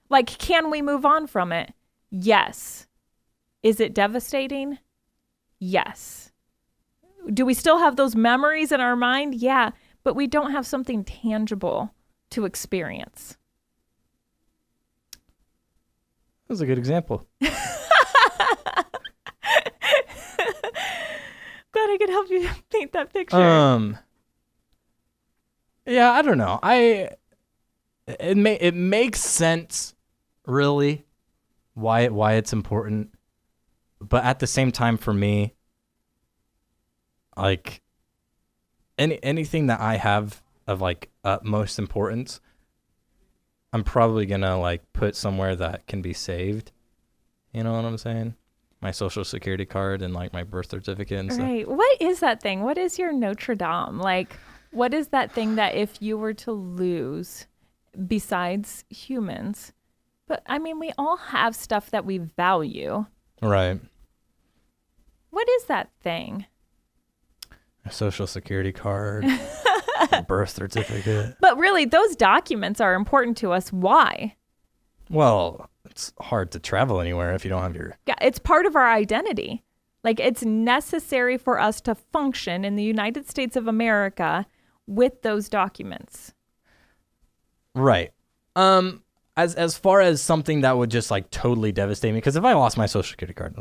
[0.09, 1.73] Like, can we move on from it?
[2.09, 2.87] Yes.
[3.63, 4.77] Is it devastating?
[5.59, 6.31] Yes.
[7.33, 9.35] Do we still have those memories in our mind?
[9.35, 9.71] Yeah,
[10.03, 11.93] but we don't have something tangible
[12.31, 13.37] to experience.
[16.47, 17.27] that was a good example.
[17.41, 17.55] Glad
[21.75, 23.37] I could help you paint that picture.
[23.37, 23.97] Um.
[25.85, 26.59] Yeah, I don't know.
[26.61, 27.11] I
[28.07, 29.95] it may it makes sense,
[30.45, 31.05] really,
[31.73, 33.13] why it why it's important,
[33.99, 35.55] but at the same time, for me,
[37.37, 37.81] like
[39.01, 42.39] any anything that I have of like utmost importance,
[43.73, 46.71] I'm probably gonna like put somewhere that can be saved.
[47.53, 48.35] You know what I'm saying?
[48.79, 51.45] My social security card and like my birth certificate and stuff.
[51.45, 51.67] Right.
[51.67, 52.61] What is that thing?
[52.61, 53.99] What is your Notre Dame?
[53.99, 54.35] Like,
[54.71, 57.47] what is that thing that if you were to lose,
[58.07, 59.73] besides humans,
[60.27, 63.05] but I mean, we all have stuff that we value.
[63.41, 63.79] Right.
[65.29, 66.45] What is that thing?
[67.85, 69.25] A social security card,
[70.11, 71.35] a birth certificate.
[71.39, 73.71] But really, those documents are important to us.
[73.71, 74.35] Why?
[75.09, 77.97] Well, it's hard to travel anywhere if you don't have your.
[78.05, 79.63] Yeah, it's part of our identity.
[80.03, 84.45] Like, it's necessary for us to function in the United States of America
[84.87, 86.33] with those documents.
[87.75, 88.11] Right.
[88.55, 89.03] Um.
[89.37, 92.51] As as far as something that would just like totally devastate me, because if I
[92.53, 93.55] lost my social security card,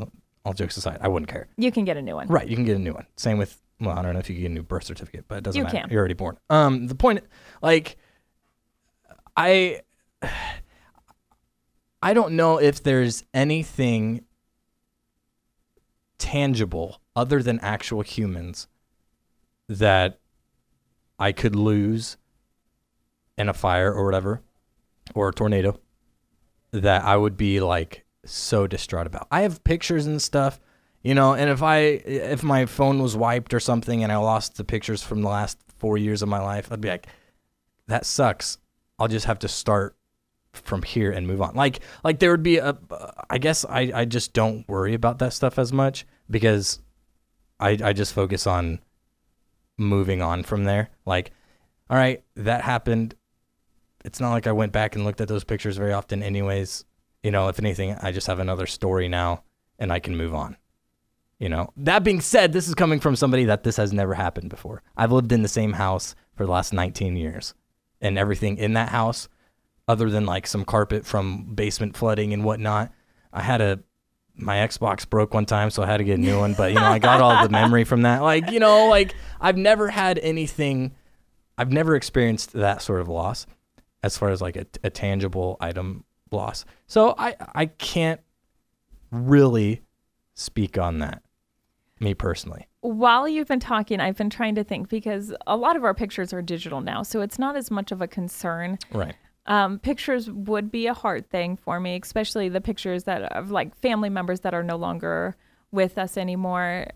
[0.44, 1.46] all jokes aside, I wouldn't care.
[1.56, 2.26] You can get a new one.
[2.26, 2.48] Right.
[2.48, 3.06] You can get a new one.
[3.16, 3.60] Same with.
[3.80, 5.58] Well, I don't know if you can get a new birth certificate, but it doesn't
[5.58, 5.78] You matter.
[5.78, 5.90] can.
[5.90, 6.36] You're already born.
[6.50, 6.86] Um.
[6.86, 7.24] The point,
[7.62, 7.96] like,
[9.36, 9.80] I.
[12.02, 14.24] I don't know if there's anything
[16.18, 18.68] tangible other than actual humans
[19.68, 20.18] that
[21.18, 22.16] I could lose
[23.36, 24.40] in a fire or whatever
[25.14, 25.78] or a tornado
[26.72, 29.26] that I would be like so distraught about.
[29.30, 30.58] I have pictures and stuff,
[31.03, 34.57] you know, and if I if my phone was wiped or something and I lost
[34.57, 37.07] the pictures from the last 4 years of my life, I'd be like
[37.86, 38.59] that sucks.
[38.98, 39.96] I'll just have to start
[40.53, 41.55] from here and move on.
[41.55, 42.76] Like like there would be a
[43.30, 46.80] I guess I I just don't worry about that stuff as much because
[47.59, 48.80] I I just focus on
[49.78, 50.90] moving on from there.
[51.07, 51.32] Like
[51.88, 53.14] all right, that happened.
[54.05, 56.84] It's not like I went back and looked at those pictures very often anyways.
[57.22, 59.44] You know, if anything, I just have another story now
[59.78, 60.57] and I can move on.
[61.41, 64.51] You know, that being said, this is coming from somebody that this has never happened
[64.51, 64.82] before.
[64.95, 67.55] I've lived in the same house for the last 19 years
[68.03, 69.28] and everything in that house
[69.88, 72.93] other than like some carpet from basement flooding and whatnot.
[73.32, 73.80] I had a
[74.36, 76.55] my Xbox broke one time, so I had to get a new one.
[76.55, 78.22] But you know, I got all the memory from that.
[78.22, 80.95] Like you know, like I've never had anything.
[81.57, 83.47] I've never experienced that sort of loss,
[84.03, 86.64] as far as like a, a tangible item loss.
[86.86, 88.20] So I I can't
[89.11, 89.82] really
[90.34, 91.22] speak on that.
[92.01, 92.66] Me personally.
[92.80, 96.32] While you've been talking, I've been trying to think because a lot of our pictures
[96.32, 98.78] are digital now, so it's not as much of a concern.
[98.90, 99.14] Right.
[99.44, 103.76] Um, pictures would be a hard thing for me, especially the pictures that of like
[103.76, 105.36] family members that are no longer
[105.72, 106.86] with us anymore,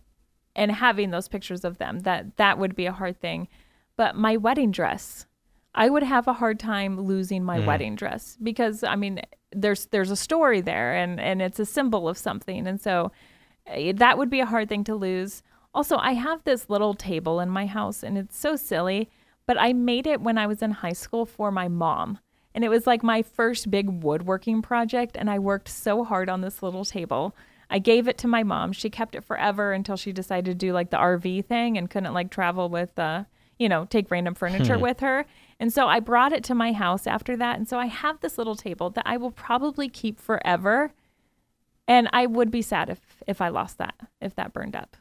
[0.56, 2.00] and having those pictures of them.
[2.00, 3.48] That that would be a hard thing.
[3.96, 5.26] But my wedding dress,
[5.74, 9.20] I would have a hard time losing my wedding dress because I mean,
[9.52, 13.12] there's there's a story there, and and it's a symbol of something, and so
[13.66, 15.42] that would be a hard thing to lose.
[15.74, 19.10] Also, I have this little table in my house, and it's so silly,
[19.46, 22.18] but I made it when I was in high school for my mom.
[22.54, 26.40] And it was like my first big woodworking project, and I worked so hard on
[26.40, 27.34] this little table.
[27.68, 28.72] I gave it to my mom.
[28.72, 32.14] She kept it forever until she decided to do like the RV thing and couldn't
[32.14, 33.24] like travel with, uh,
[33.58, 35.26] you know, take random furniture with her.
[35.58, 37.56] And so I brought it to my house after that.
[37.56, 40.92] And so I have this little table that I will probably keep forever.
[41.86, 44.96] And I would be sad if if I lost that, if that burned up.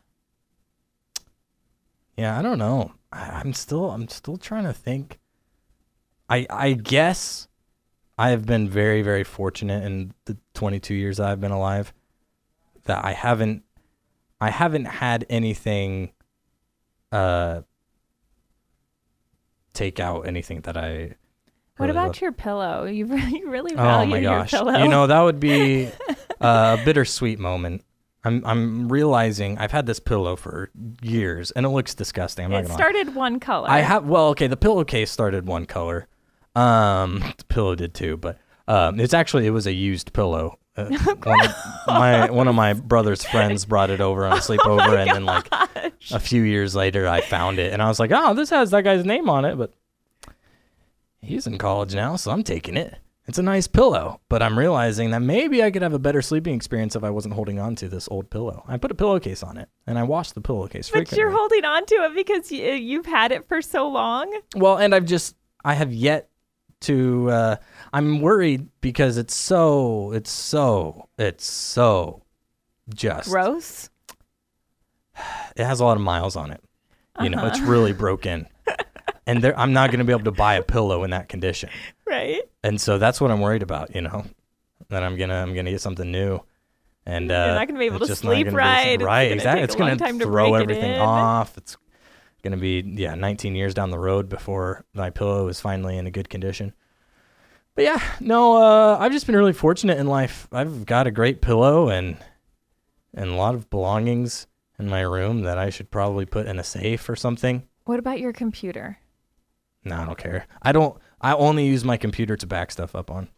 [2.17, 2.93] Yeah, I don't know.
[3.11, 5.19] I, I'm still I'm still trying to think.
[6.29, 7.47] I I guess
[8.17, 11.93] I have been very very fortunate in the 22 years I've been alive
[12.86, 13.63] that I haven't
[14.41, 16.11] I haven't had anything
[17.11, 17.61] uh
[19.73, 21.15] take out anything that I
[21.77, 22.21] What really about love.
[22.21, 22.86] your pillow?
[22.86, 24.51] You really, you really value Oh my gosh.
[24.53, 24.84] your pillow.
[24.84, 25.89] You know, that would be
[26.44, 27.84] a bittersweet moment.
[28.26, 30.70] I'm I'm realizing I've had this pillow for
[31.02, 32.46] years and it looks disgusting.
[32.46, 32.78] I'm not it gonna lie.
[32.78, 33.70] started one color.
[33.70, 36.08] I have well, okay, the pillowcase started one color.
[36.56, 40.58] Um the pillow did too, but um it's actually it was a used pillow.
[40.78, 40.86] Uh,
[41.24, 41.56] one of
[41.88, 45.48] my one of my brother's friends brought it over on a sleepover and then like
[46.12, 48.84] a few years later I found it and I was like, "Oh, this has that
[48.84, 49.74] guy's name on it," but
[51.22, 52.98] he's in college now, so I'm taking it.
[53.26, 56.55] It's a nice pillow, but I'm realizing that maybe I could have a better sleeping
[56.55, 58.65] experience if I wasn't holding on to this old pillow.
[58.67, 61.15] I put a pillowcase on it, and I washed the pillowcase frequently.
[61.15, 64.41] but you're holding on to it because you, you've had it for so long.
[64.55, 66.30] Well, and I've just I have yet
[66.82, 67.55] to uh
[67.93, 72.24] I'm worried because it's so it's so it's so
[72.93, 73.89] just Gross.
[75.55, 76.61] it has a lot of miles on it.
[77.21, 78.47] You know, it's really broken.
[79.26, 81.69] And there I'm not going to be able to buy a pillow in that condition.
[82.05, 82.41] Right.
[82.63, 84.24] And so that's what I'm worried about, you know.
[84.89, 86.41] That I'm going to I'm going to get something new.
[87.07, 88.88] And uh You're not gonna be able to sleep gonna be- right.
[88.93, 89.63] It's Right, exactly.
[89.63, 91.57] It's a long going time to throw everything off.
[91.57, 91.76] It's
[92.43, 96.05] going to be yeah, 19 years down the road before my pillow is finally in
[96.05, 96.74] a good condition.
[97.76, 100.47] But yeah, no, uh, I've just been really fortunate in life.
[100.51, 102.17] I've got a great pillow and
[103.15, 104.45] and a lot of belongings
[104.78, 107.67] in my room that I should probably put in a safe or something.
[107.86, 108.99] What about your computer?
[109.86, 110.47] No, I don't care.
[110.61, 110.97] I don't.
[111.19, 113.29] I only use my computer to back stuff up on.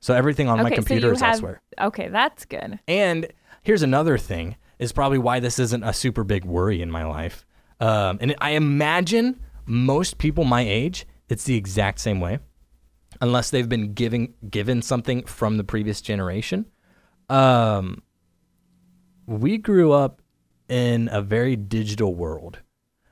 [0.00, 1.34] So everything on my computer so is have.
[1.34, 1.62] elsewhere.
[1.80, 2.78] Okay, that's good.
[2.86, 3.26] And
[3.62, 7.46] here's another thing: is probably why this isn't a super big worry in my life.
[7.80, 12.38] Um, and I imagine most people my age, it's the exact same way,
[13.20, 16.66] unless they've been giving given something from the previous generation.
[17.28, 18.02] Um,
[19.26, 20.22] we grew up
[20.68, 22.60] in a very digital world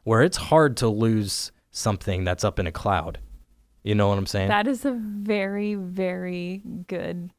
[0.04, 3.18] where it's hard to lose something that's up in a cloud.
[3.82, 4.48] You know what I'm saying?
[4.48, 7.30] That is a very, very good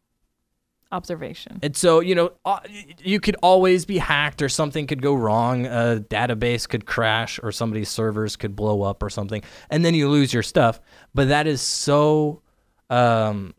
[0.91, 1.59] observation.
[1.63, 2.59] And so, you know, uh,
[3.03, 5.65] you could always be hacked or something could go wrong.
[5.65, 9.41] A database could crash or somebody's servers could blow up or something.
[9.71, 10.79] And then you lose your stuff.
[11.13, 12.41] But that is so.
[12.89, 13.55] Um,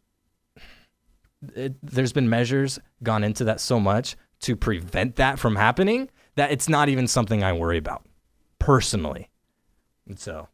[1.54, 6.52] it, there's been measures gone into that so much to prevent that from happening that
[6.52, 8.06] it's not even something I worry about
[8.58, 9.28] personally.
[10.06, 10.48] And so,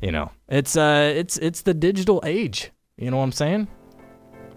[0.00, 2.70] you know, it's uh it's it's the digital age.
[2.96, 3.68] You know what I'm saying?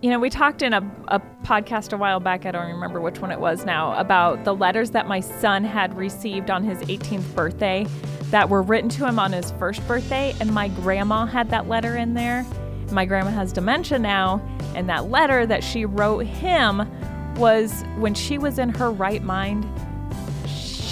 [0.01, 0.79] You know, we talked in a,
[1.09, 4.55] a podcast a while back, I don't remember which one it was now, about the
[4.55, 7.85] letters that my son had received on his 18th birthday
[8.29, 10.33] that were written to him on his first birthday.
[10.39, 12.45] And my grandma had that letter in there.
[12.91, 14.41] My grandma has dementia now.
[14.73, 16.87] And that letter that she wrote him
[17.35, 19.65] was when she was in her right mind,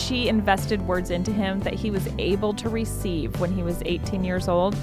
[0.08, 4.24] she invested words into him that he was able to receive when he was 18
[4.24, 4.76] years old.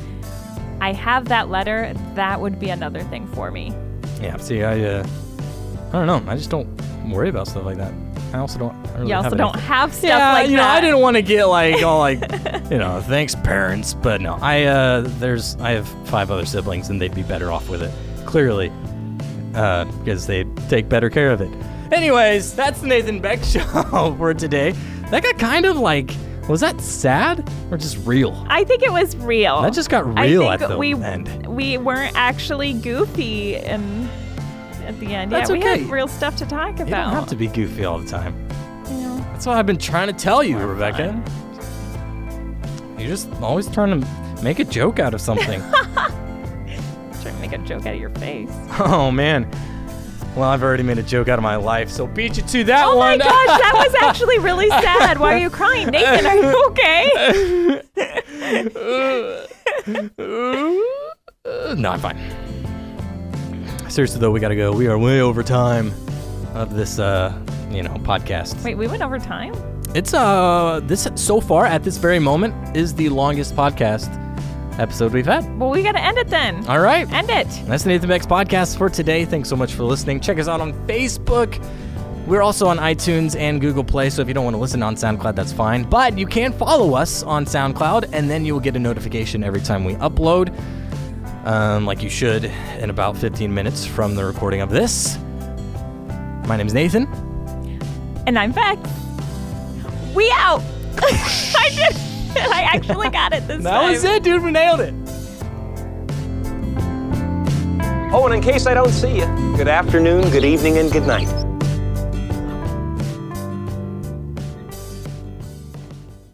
[0.81, 1.95] I have that letter.
[2.15, 3.73] That would be another thing for me.
[4.21, 4.37] Yeah.
[4.37, 5.07] See, I uh,
[5.89, 6.31] I don't know.
[6.31, 6.69] I just don't
[7.11, 7.93] worry about stuff like that.
[8.33, 8.75] I also don't.
[8.89, 9.69] I really You also have don't anything.
[9.69, 10.79] have stuff yeah, like you know, that.
[10.79, 12.21] I didn't want to get like all like,
[12.71, 17.01] you know, thanks parents, but no, I uh, there's I have five other siblings and
[17.01, 17.93] they'd be better off with it,
[18.27, 18.73] clearly,
[19.55, 21.51] uh, because they take better care of it.
[21.93, 24.75] Anyways, that's the Nathan Beck show for today.
[25.11, 26.11] That got kind of like,
[26.49, 28.45] was that sad or just real?
[28.49, 29.63] I think it was real.
[29.63, 31.47] That just got real I real think at the we, end.
[31.47, 34.09] We weren't actually goofy and
[34.85, 35.31] at the end.
[35.33, 36.87] That's yeah, we had real stuff to talk about.
[36.89, 38.35] You don't have to be goofy all the time.
[38.89, 41.13] You know, That's what I've been trying to tell you, More Rebecca.
[41.13, 41.25] fun.
[42.99, 45.61] You're just always trying to make a joke out of something.
[45.95, 46.13] trying
[47.23, 48.51] to make a joke out of your face.
[48.81, 49.49] oh man.
[50.37, 52.87] Well, I've already made a joke out of my life, so beat you to that
[52.89, 52.97] one!
[52.97, 55.21] Oh my gosh, that was actually really sad.
[55.21, 55.87] Why are you crying?
[55.89, 57.81] Nathan, are you okay?
[61.77, 62.19] No, I'm fine.
[63.91, 64.73] Seriously though, we gotta go.
[64.73, 65.93] We are way over time
[66.55, 67.33] of this, uh,
[67.71, 68.63] you know, podcast.
[68.65, 69.55] Wait, we went over time?
[69.95, 74.09] It's uh, this so far at this very moment is the longest podcast
[74.79, 75.59] episode we've had.
[75.59, 76.67] Well, we got to end it then.
[76.67, 77.11] All right.
[77.13, 77.49] End it.
[77.67, 79.25] That's the Nathan Beck's podcast for today.
[79.25, 80.21] Thanks so much for listening.
[80.21, 81.63] Check us out on Facebook.
[82.27, 84.97] We're also on iTunes and Google Play, so if you don't want to listen on
[84.97, 85.83] SoundCloud, that's fine.
[85.85, 89.61] But you can follow us on SoundCloud, and then you will get a notification every
[89.61, 90.57] time we upload,
[91.47, 92.47] um, like you should
[92.79, 95.19] in about 15 minutes from the recording of this.
[96.47, 97.07] My name's Nathan.
[98.27, 98.79] And I'm Beck.
[100.15, 100.63] We out.
[100.97, 102.14] I did.
[102.53, 103.87] I actually got it this That time.
[103.87, 104.43] That was it, dude.
[104.43, 104.95] We nailed it.
[108.13, 109.27] Oh, and in case I don't see you,
[109.57, 111.44] good afternoon, good evening, and good night.